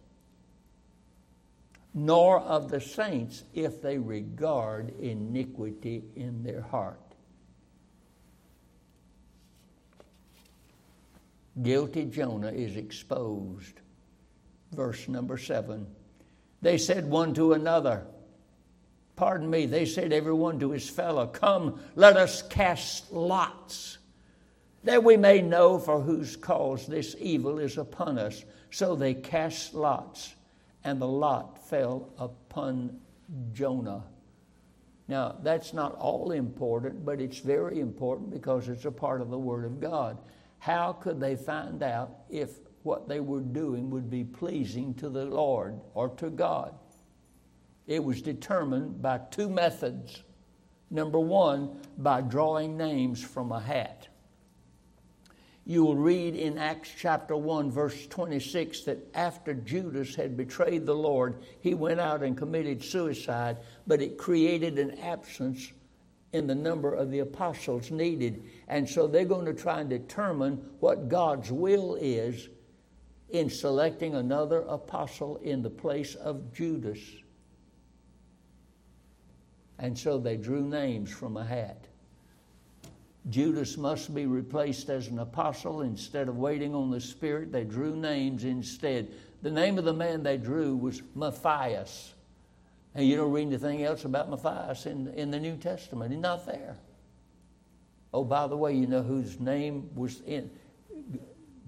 nor 1.95 2.41
of 2.41 2.69
the 2.69 2.81
saints 2.81 3.45
if 3.55 3.81
they 3.81 3.99
regard 3.99 4.93
iniquity 4.99 6.03
in 6.17 6.43
their 6.43 6.63
heart. 6.63 6.99
Guilty 11.63 12.07
Jonah 12.07 12.51
is 12.51 12.77
exposed. 12.77 13.83
Verse 14.73 15.07
number 15.07 15.39
seven. 15.39 15.87
They 16.61 16.77
said 16.77 17.09
one 17.09 17.35
to 17.35 17.53
another, 17.53 18.05
Pardon 19.15 19.49
me, 19.49 19.67
they 19.67 19.85
said 19.85 20.13
everyone 20.13 20.59
to 20.59 20.73
his 20.73 20.91
fellow, 20.91 21.29
Come, 21.29 21.79
let 21.95 22.17
us 22.17 22.43
cast 22.43 23.13
lots, 23.13 23.62
that 24.85 25.05
we 25.05 25.17
may 25.17 25.41
know 25.41 25.79
for 25.79 26.01
whose 26.01 26.37
cause 26.37 26.87
this 26.87 27.15
evil 27.19 27.59
is 27.59 27.79
upon 27.79 28.19
us. 28.19 28.45
So 28.71 28.97
they 28.97 29.15
cast 29.15 29.75
lots, 29.75 30.35
and 30.83 31.01
the 31.01 31.07
lot 31.07 31.69
fell 31.69 32.11
upon 32.19 32.99
Jonah. 33.53 34.05
Now, 35.09 35.37
that's 35.43 35.73
not 35.73 35.95
all 35.97 36.33
important, 36.33 37.05
but 37.05 37.21
it's 37.21 37.39
very 37.39 37.81
important 37.81 38.31
because 38.31 38.69
it's 38.69 38.85
a 38.85 38.91
part 38.91 39.21
of 39.21 39.31
the 39.31 39.39
Word 39.39 39.65
of 39.65 39.81
God. 39.81 40.19
How 40.59 40.93
could 40.93 41.21
they 41.21 41.37
find 41.37 41.83
out 41.83 42.21
if 42.31 42.51
what 42.83 43.09
they 43.09 43.21
were 43.21 43.41
doing 43.41 43.91
would 43.91 44.09
be 44.09 44.25
pleasing 44.25 44.95
to 44.95 45.09
the 45.09 45.25
Lord 45.25 45.79
or 45.95 46.09
to 46.11 46.31
God? 46.31 46.75
It 47.87 48.03
was 48.03 48.23
determined 48.23 49.03
by 49.03 49.21
two 49.31 49.51
methods. 49.51 50.23
Number 50.93 51.19
one, 51.19 51.81
by 51.97 52.21
drawing 52.21 52.77
names 52.77 53.25
from 53.25 53.51
a 53.51 53.59
hat. 53.59 54.09
You 55.65 55.85
will 55.85 55.97
read 55.97 56.37
in 56.37 56.59
Acts 56.59 56.91
chapter 56.97 57.35
1, 57.35 57.71
verse 57.71 58.07
26, 58.09 58.83
that 58.83 58.99
after 59.15 59.55
Judas 59.55 60.15
had 60.15 60.37
betrayed 60.37 60.85
the 60.85 60.95
Lord, 60.95 61.45
he 61.61 61.73
went 61.73 61.99
out 61.99 62.23
and 62.23 62.37
committed 62.37 62.85
suicide, 62.85 63.59
but 63.87 64.03
it 64.03 64.19
created 64.19 64.79
an 64.79 64.99
absence 64.99 65.73
in 66.33 66.47
the 66.47 66.55
number 66.55 66.93
of 66.93 67.11
the 67.11 67.21
apostles 67.21 67.91
needed. 67.91 68.45
And 68.69 68.87
so 68.87 69.07
they're 69.07 69.25
going 69.25 69.47
to 69.47 69.55
try 69.55 69.81
and 69.81 69.89
determine 69.89 70.57
what 70.81 71.09
God's 71.09 71.51
will 71.51 71.95
is 71.95 72.51
in 73.31 73.49
selecting 73.49 74.15
another 74.15 74.61
apostle 74.63 75.39
in 75.39 75.63
the 75.63 75.71
place 75.71 76.17
of 76.17 76.53
Judas. 76.53 76.99
And 79.79 79.99
so 79.99 80.19
they 80.19 80.37
drew 80.37 80.63
names 80.63 81.11
from 81.11 81.37
a 81.37 81.45
hat. 81.45 81.87
Judas 83.31 83.77
must 83.77 84.15
be 84.15 84.27
replaced 84.27 84.89
as 84.89 85.09
an 85.09 85.19
apostle. 85.19 85.83
Instead 85.83 86.29
of 86.29 86.39
waiting 86.39 86.75
on 86.75 86.91
the 86.91 87.01
Spirit, 87.01 87.53
they 87.53 87.65
drew 87.65 87.97
names 87.97 88.45
instead. 88.45 89.13
The 89.43 89.51
name 89.51 89.79
of 89.79 89.85
the 89.85 89.93
man 89.93 90.23
they 90.23 90.37
drew 90.37 90.77
was 90.77 91.03
Matthias. 91.15 92.15
And 92.95 93.07
you 93.07 93.17
don't 93.17 93.33
read 93.33 93.47
anything 93.47 93.85
else 93.85 94.05
about 94.05 94.29
Matthias 94.29 94.87
in, 94.87 95.09
in 95.15 95.31
the 95.31 95.41
New 95.41 95.57
Testament. 95.57 96.13
He's 96.13 96.21
not 96.21 96.47
there. 96.47 96.77
Oh, 98.13 98.25
by 98.25 98.47
the 98.47 98.57
way, 98.57 98.75
you 98.75 98.87
know 98.87 99.03
whose 99.03 99.41
name 99.41 99.89
was 99.95 100.21
in. 100.27 100.51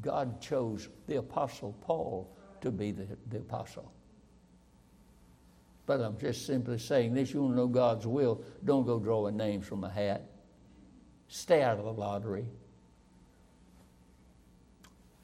God 0.03 0.41
chose 0.41 0.89
the 1.07 1.17
Apostle 1.17 1.75
Paul 1.81 2.31
to 2.61 2.71
be 2.71 2.91
the, 2.91 3.07
the 3.31 3.39
apostle. 3.39 3.91
But 5.87 6.01
I'm 6.01 6.18
just 6.18 6.47
simply 6.47 6.78
saying 6.78 7.14
this 7.14 7.32
you 7.32 7.43
want 7.43 7.55
to 7.55 7.57
know 7.57 7.66
God's 7.66 8.07
will, 8.07 8.43
don't 8.64 8.87
go 8.87 8.99
drawing 8.99 9.37
names 9.37 9.66
from 9.66 9.85
a 9.85 9.91
hat. 9.91 10.30
Stay 11.28 11.62
out 11.62 11.78
of 11.78 11.85
the 11.85 11.93
lottery. 11.93 12.47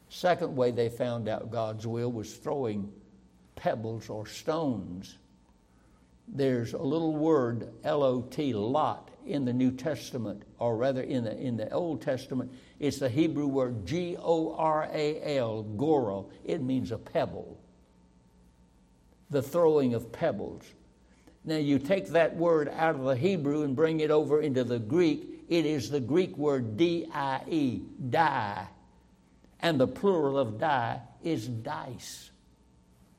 Second 0.08 0.56
way 0.56 0.70
they 0.70 0.88
found 0.88 1.28
out 1.28 1.50
God's 1.50 1.86
will 1.86 2.10
was 2.10 2.34
throwing 2.34 2.92
pebbles 3.54 4.10
or 4.10 4.26
stones 4.26 5.18
there's 6.32 6.74
a 6.74 6.78
little 6.82 7.16
word, 7.16 7.72
L 7.82 8.02
O 8.02 8.22
T, 8.22 8.52
lot, 8.52 9.10
in 9.26 9.44
the 9.44 9.52
New 9.52 9.72
Testament, 9.72 10.42
or 10.58 10.76
rather 10.76 11.02
in 11.02 11.24
the, 11.24 11.36
in 11.36 11.56
the 11.56 11.70
Old 11.72 12.02
Testament. 12.02 12.52
It's 12.78 12.98
the 12.98 13.08
Hebrew 13.08 13.46
word 13.46 13.84
G 13.84 14.16
O 14.18 14.54
R 14.54 14.88
A 14.92 15.38
L, 15.38 15.62
goro. 15.62 16.30
It 16.44 16.62
means 16.62 16.92
a 16.92 16.98
pebble, 16.98 17.59
the 19.30 19.42
throwing 19.42 19.94
of 19.94 20.12
pebbles. 20.12 20.64
Now, 21.44 21.56
you 21.56 21.78
take 21.78 22.08
that 22.08 22.36
word 22.36 22.68
out 22.68 22.96
of 22.96 23.04
the 23.04 23.16
Hebrew 23.16 23.62
and 23.62 23.74
bring 23.74 24.00
it 24.00 24.10
over 24.10 24.40
into 24.40 24.64
the 24.64 24.78
Greek, 24.78 25.44
it 25.48 25.64
is 25.64 25.90
the 25.90 26.00
Greek 26.00 26.36
word 26.36 26.76
D 26.76 27.06
I 27.12 27.42
E, 27.48 27.82
die. 28.10 28.68
And 29.60 29.80
the 29.80 29.86
plural 29.86 30.38
of 30.38 30.58
die 30.58 31.00
is 31.22 31.46
dice. 31.46 32.30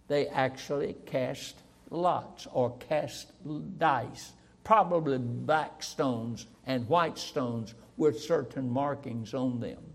They 0.08 0.28
actually 0.28 0.96
cast 1.06 1.56
lots 1.90 2.48
or 2.52 2.78
cast 2.78 3.32
dice, 3.78 4.32
probably 4.64 5.18
black 5.18 5.84
stones 5.84 6.46
and 6.66 6.88
white 6.88 7.18
stones 7.18 7.74
with 7.98 8.20
certain 8.20 8.70
markings 8.70 9.34
on 9.34 9.60
them. 9.60 9.91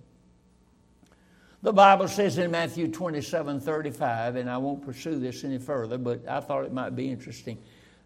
The 1.62 1.72
Bible 1.72 2.07
says 2.09 2.38
in 2.38 2.50
Matthew 2.50 2.88
27 2.88 3.61
35, 3.61 4.36
and 4.36 4.50
I 4.50 4.59
won't 4.59 4.84
pursue 4.84 5.18
this 5.18 5.42
any 5.42 5.59
further, 5.59 5.98
but 5.98 6.26
I 6.28 6.40
thought 6.40 6.64
it 6.64 6.72
might 6.72 6.94
be 6.94 7.11
interesting. 7.11 7.59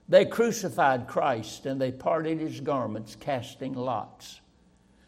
They 0.08 0.24
crucified 0.24 1.06
Christ 1.06 1.66
and 1.66 1.80
they 1.80 1.92
parted 1.92 2.40
his 2.40 2.60
garments, 2.60 3.16
casting 3.18 3.74
lots. 3.74 4.40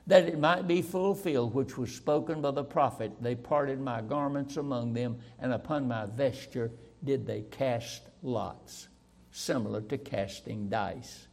That 0.06 0.24
it 0.24 0.38
might 0.38 0.66
be 0.66 0.82
fulfilled, 0.82 1.54
which 1.54 1.78
was 1.78 1.94
spoken 1.94 2.40
by 2.40 2.50
the 2.50 2.64
prophet, 2.64 3.12
they 3.20 3.34
parted 3.36 3.80
my 3.80 4.00
garments 4.00 4.56
among 4.56 4.92
them, 4.92 5.18
and 5.38 5.52
upon 5.52 5.86
my 5.86 6.06
vesture 6.06 6.72
did 7.04 7.26
they 7.26 7.42
cast 7.42 8.02
lots, 8.22 8.88
similar 9.30 9.80
to 9.82 9.98
casting 9.98 10.68
dice. 10.68 11.26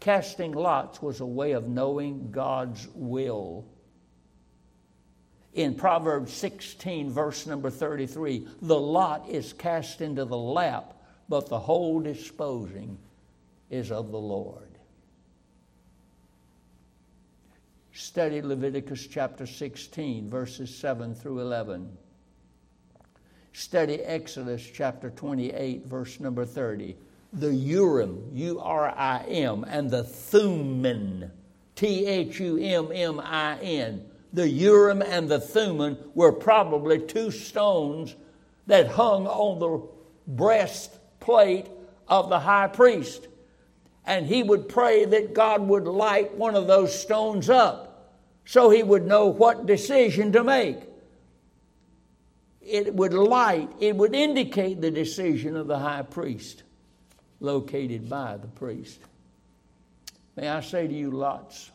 Casting 0.00 0.52
lots 0.52 1.00
was 1.00 1.20
a 1.20 1.26
way 1.26 1.52
of 1.52 1.68
knowing 1.68 2.30
God's 2.30 2.88
will. 2.94 3.66
In 5.54 5.74
Proverbs 5.74 6.32
16, 6.32 7.10
verse 7.10 7.46
number 7.46 7.70
33, 7.70 8.46
the 8.62 8.78
lot 8.78 9.28
is 9.28 9.52
cast 9.52 10.00
into 10.00 10.24
the 10.24 10.36
lap 10.36 10.94
but 11.32 11.48
the 11.48 11.58
whole 11.58 11.98
disposing 11.98 12.98
is 13.70 13.90
of 13.90 14.10
the 14.10 14.18
Lord. 14.18 14.68
Study 17.94 18.42
Leviticus 18.42 19.06
chapter 19.06 19.46
16, 19.46 20.28
verses 20.28 20.74
7 20.74 21.14
through 21.14 21.40
11. 21.40 21.96
Study 23.54 24.00
Exodus 24.02 24.62
chapter 24.62 25.08
28, 25.08 25.86
verse 25.86 26.20
number 26.20 26.44
30. 26.44 26.96
The 27.32 27.54
Urim, 27.54 28.28
U 28.34 28.60
R 28.60 28.90
I 28.90 29.24
M, 29.24 29.64
and 29.64 29.90
the 29.90 30.04
Thummim, 30.04 31.30
T 31.74 32.04
H 32.04 32.40
U 32.40 32.58
M 32.58 32.90
M 32.92 33.20
I 33.20 33.56
N. 33.60 34.04
The 34.32 34.48
Urim 34.48 35.02
and 35.02 35.28
the 35.28 35.40
Thummim 35.40 35.98
were 36.14 36.32
probably 36.32 36.98
two 36.98 37.30
stones 37.30 38.14
that 38.66 38.88
hung 38.88 39.26
on 39.26 39.58
the 39.58 39.86
breastplate 40.26 41.68
of 42.08 42.28
the 42.28 42.40
high 42.40 42.68
priest. 42.68 43.28
And 44.04 44.26
he 44.26 44.42
would 44.42 44.68
pray 44.68 45.04
that 45.04 45.34
God 45.34 45.60
would 45.68 45.84
light 45.84 46.34
one 46.34 46.54
of 46.54 46.66
those 46.66 46.98
stones 46.98 47.50
up 47.50 47.92
so 48.44 48.70
he 48.70 48.82
would 48.82 49.06
know 49.06 49.26
what 49.26 49.66
decision 49.66 50.32
to 50.32 50.42
make. 50.42 50.78
It 52.60 52.94
would 52.94 53.12
light, 53.12 53.70
it 53.80 53.96
would 53.96 54.14
indicate 54.14 54.80
the 54.80 54.90
decision 54.90 55.56
of 55.56 55.66
the 55.66 55.78
high 55.78 56.02
priest 56.02 56.62
located 57.40 58.08
by 58.08 58.36
the 58.36 58.46
priest. 58.48 59.00
May 60.36 60.48
I 60.48 60.60
say 60.60 60.86
to 60.86 60.94
you, 60.94 61.10
lots 61.10 61.70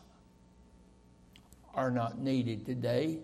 are 1.78 1.92
not 1.92 2.18
needed 2.18 2.66
today. 2.66 3.20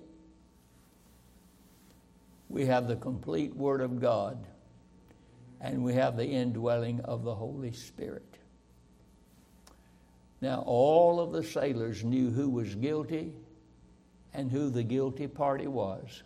We 2.49 2.67
have 2.67 2.87
the 2.87 2.95
complete 2.95 3.53
Word 3.53 3.81
of 3.81 4.01
God 4.01 4.47
and 5.61 5.83
we 5.83 5.95
have 5.95 6.17
the 6.17 6.25
indwelling 6.27 7.01
of 7.01 7.25
the 7.25 7.35
Holy 7.35 7.73
Spirit. 7.73 8.39
Now, 10.41 10.63
all 10.67 11.19
of 11.19 11.33
the 11.33 11.43
sailors 11.43 12.05
knew 12.05 12.31
who 12.31 12.49
was 12.49 12.77
guilty 12.77 13.33
and 14.33 14.53
who 14.53 14.71
the 14.71 14.85
guilty 14.85 15.27
party 15.27 15.67
was. 15.67 16.23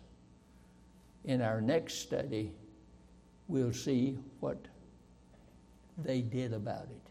In 1.25 1.41
our 1.41 1.61
next 1.61 1.95
study, 1.95 2.51
we'll 3.47 3.73
see 3.73 4.19
what 4.39 4.67
they 5.97 6.21
did 6.21 6.53
about 6.53 6.89
it. 6.91 7.09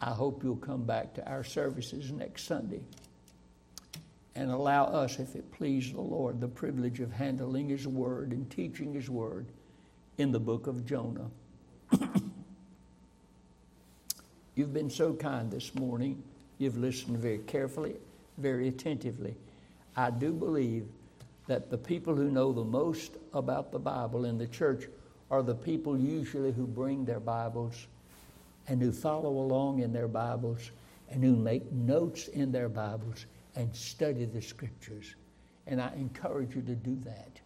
I 0.00 0.10
hope 0.10 0.42
you'll 0.42 0.56
come 0.56 0.82
back 0.82 1.14
to 1.14 1.28
our 1.28 1.44
services 1.44 2.10
next 2.10 2.46
Sunday 2.46 2.80
and 4.34 4.50
allow 4.50 4.84
us, 4.84 5.18
if 5.18 5.34
it 5.34 5.50
please 5.52 5.92
the 5.92 6.00
Lord, 6.00 6.40
the 6.40 6.48
privilege 6.48 7.00
of 7.00 7.12
handling 7.12 7.68
His 7.68 7.86
Word 7.86 8.32
and 8.32 8.50
teaching 8.50 8.94
His 8.94 9.10
Word 9.10 9.46
in 10.18 10.32
the 10.32 10.40
book 10.40 10.66
of 10.66 10.86
Jonah. 10.86 11.30
You've 14.54 14.72
been 14.72 14.90
so 14.90 15.14
kind 15.14 15.50
this 15.50 15.74
morning. 15.74 16.22
You've 16.58 16.76
listened 16.76 17.18
very 17.18 17.38
carefully, 17.38 17.96
very 18.38 18.68
attentively. 18.68 19.34
I 19.96 20.10
do 20.10 20.32
believe 20.32 20.86
that 21.46 21.70
the 21.70 21.78
people 21.78 22.14
who 22.14 22.30
know 22.30 22.52
the 22.52 22.64
most 22.64 23.12
about 23.32 23.72
the 23.72 23.78
Bible 23.78 24.24
in 24.24 24.38
the 24.38 24.46
church 24.46 24.84
are 25.30 25.42
the 25.42 25.54
people 25.54 25.98
usually 25.98 26.52
who 26.52 26.66
bring 26.66 27.04
their 27.04 27.20
Bibles 27.20 27.86
and 28.68 28.80
who 28.80 28.92
follow 28.92 29.30
along 29.30 29.80
in 29.80 29.92
their 29.92 30.08
Bibles 30.08 30.70
and 31.10 31.24
who 31.24 31.34
make 31.34 31.72
notes 31.72 32.28
in 32.28 32.52
their 32.52 32.68
Bibles 32.68 33.26
and 33.56 33.74
study 33.74 34.24
the 34.24 34.42
scriptures. 34.42 35.14
And 35.66 35.80
I 35.80 35.92
encourage 35.94 36.54
you 36.54 36.62
to 36.62 36.74
do 36.74 36.96
that 37.04 37.40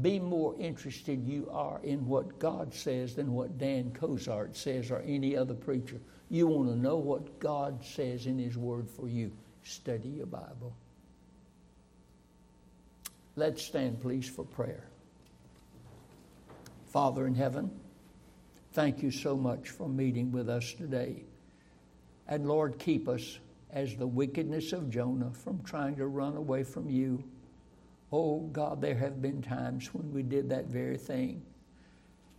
be 0.00 0.18
more 0.18 0.54
interested 0.58 1.26
you 1.26 1.48
are 1.52 1.80
in 1.82 2.06
what 2.06 2.38
God 2.38 2.72
says 2.72 3.16
than 3.16 3.32
what 3.32 3.58
Dan 3.58 3.90
Cozart 3.92 4.56
says 4.56 4.90
or 4.90 5.00
any 5.00 5.36
other 5.36 5.54
preacher. 5.54 6.00
You 6.30 6.46
want 6.46 6.68
to 6.68 6.76
know 6.76 6.96
what 6.96 7.40
God 7.40 7.84
says 7.84 8.26
in 8.26 8.38
His 8.38 8.56
Word 8.56 8.88
for 8.88 9.08
you. 9.08 9.32
Study 9.62 10.08
your 10.08 10.26
Bible. 10.26 10.74
Let's 13.36 13.62
stand, 13.62 14.00
please, 14.00 14.28
for 14.28 14.44
prayer. 14.44 14.84
Father 16.88 17.26
in 17.26 17.34
heaven, 17.34 17.70
thank 18.72 19.02
you 19.02 19.10
so 19.10 19.36
much 19.36 19.70
for 19.70 19.88
meeting 19.88 20.32
with 20.32 20.48
us 20.48 20.72
today. 20.72 21.24
And 22.28 22.46
Lord, 22.46 22.78
keep 22.78 23.08
us 23.08 23.38
as 23.72 23.96
the 23.96 24.06
wickedness 24.06 24.72
of 24.72 24.90
Jonah 24.90 25.32
from 25.32 25.62
trying 25.62 25.96
to 25.96 26.06
run 26.06 26.36
away 26.36 26.64
from 26.64 26.88
you 26.88 27.24
Oh 28.12 28.40
God, 28.52 28.80
there 28.80 28.96
have 28.96 29.22
been 29.22 29.40
times 29.40 29.94
when 29.94 30.12
we 30.12 30.22
did 30.22 30.48
that 30.50 30.66
very 30.66 30.96
thing. 30.96 31.42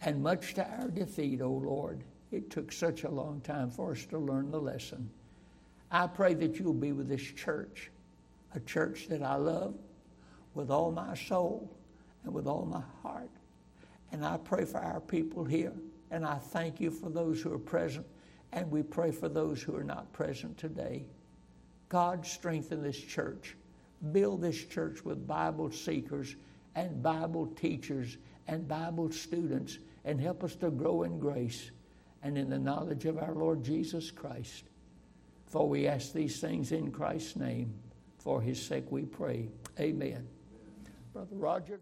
And 0.02 0.22
much 0.22 0.54
to 0.56 0.68
our 0.68 0.90
defeat, 0.90 1.42
oh 1.42 1.62
Lord, 1.64 2.04
it 2.32 2.50
took 2.50 2.72
such 2.72 3.04
a 3.04 3.10
long 3.10 3.40
time 3.42 3.70
for 3.70 3.92
us 3.92 4.06
to 4.08 4.18
learn 4.18 4.52
the 4.52 4.60
lesson. 4.60 5.10
I 5.90 6.08
pray 6.08 6.34
that 6.36 6.60
you'll 6.60 6.74
be 6.74 6.92
with 6.92 7.08
this 7.08 7.22
church, 7.22 7.92
a 8.54 8.60
church 8.60 9.08
that 9.10 9.22
I 9.22 9.36
love 9.36 9.76
with 10.54 10.70
all 10.70 10.92
my 10.92 11.16
soul 11.16 11.74
and 12.24 12.34
with 12.34 12.48
all 12.48 12.66
my 12.66 12.84
heart. 13.02 13.30
And 14.12 14.26
I 14.26 14.38
pray 14.38 14.66
for 14.66 14.80
our 14.80 15.00
people 15.00 15.46
here. 15.46 15.74
And 16.10 16.26
I 16.26 16.36
thank 16.36 16.82
you 16.82 16.92
for 16.92 17.10
those 17.10 17.42
who 17.42 17.54
are 17.54 17.60
present. 17.60 18.06
And 18.52 18.70
we 18.70 18.84
pray 18.84 19.12
for 19.12 19.30
those 19.30 19.62
who 19.62 19.76
are 19.76 19.84
not 19.84 20.12
present 20.12 20.58
today. 20.58 21.06
God, 21.92 22.26
strengthen 22.26 22.82
this 22.82 22.98
church 22.98 23.56
build 24.12 24.42
this 24.42 24.66
church 24.66 25.06
with 25.06 25.28
Bible 25.28 25.72
seekers 25.72 26.36
and 26.76 27.04
Bible 27.04 27.48
teachers 27.48 28.18
and 28.48 28.68
Bible 28.68 29.12
students 29.12 29.78
and 30.06 30.20
help 30.20 30.44
us 30.44 30.56
to 30.56 30.72
grow 30.72 31.04
in 31.04 31.20
grace 31.20 31.72
and 32.24 32.38
in 32.38 32.50
the 32.50 32.58
knowledge 32.58 33.06
of 33.06 33.18
our 33.18 33.34
Lord 33.34 33.64
Jesus 33.64 34.10
Christ. 34.10 34.66
For 35.46 35.68
we 35.68 35.88
ask 35.88 36.14
these 36.14 36.40
things 36.40 36.72
in 36.72 36.92
Christ's 36.92 37.36
name. 37.36 37.74
For 38.18 38.42
his 38.42 38.62
sake 38.62 38.92
we 38.92 39.04
pray. 39.04 39.50
Amen. 39.80 40.28
Brother 41.14 41.36
Roger. 41.36 41.82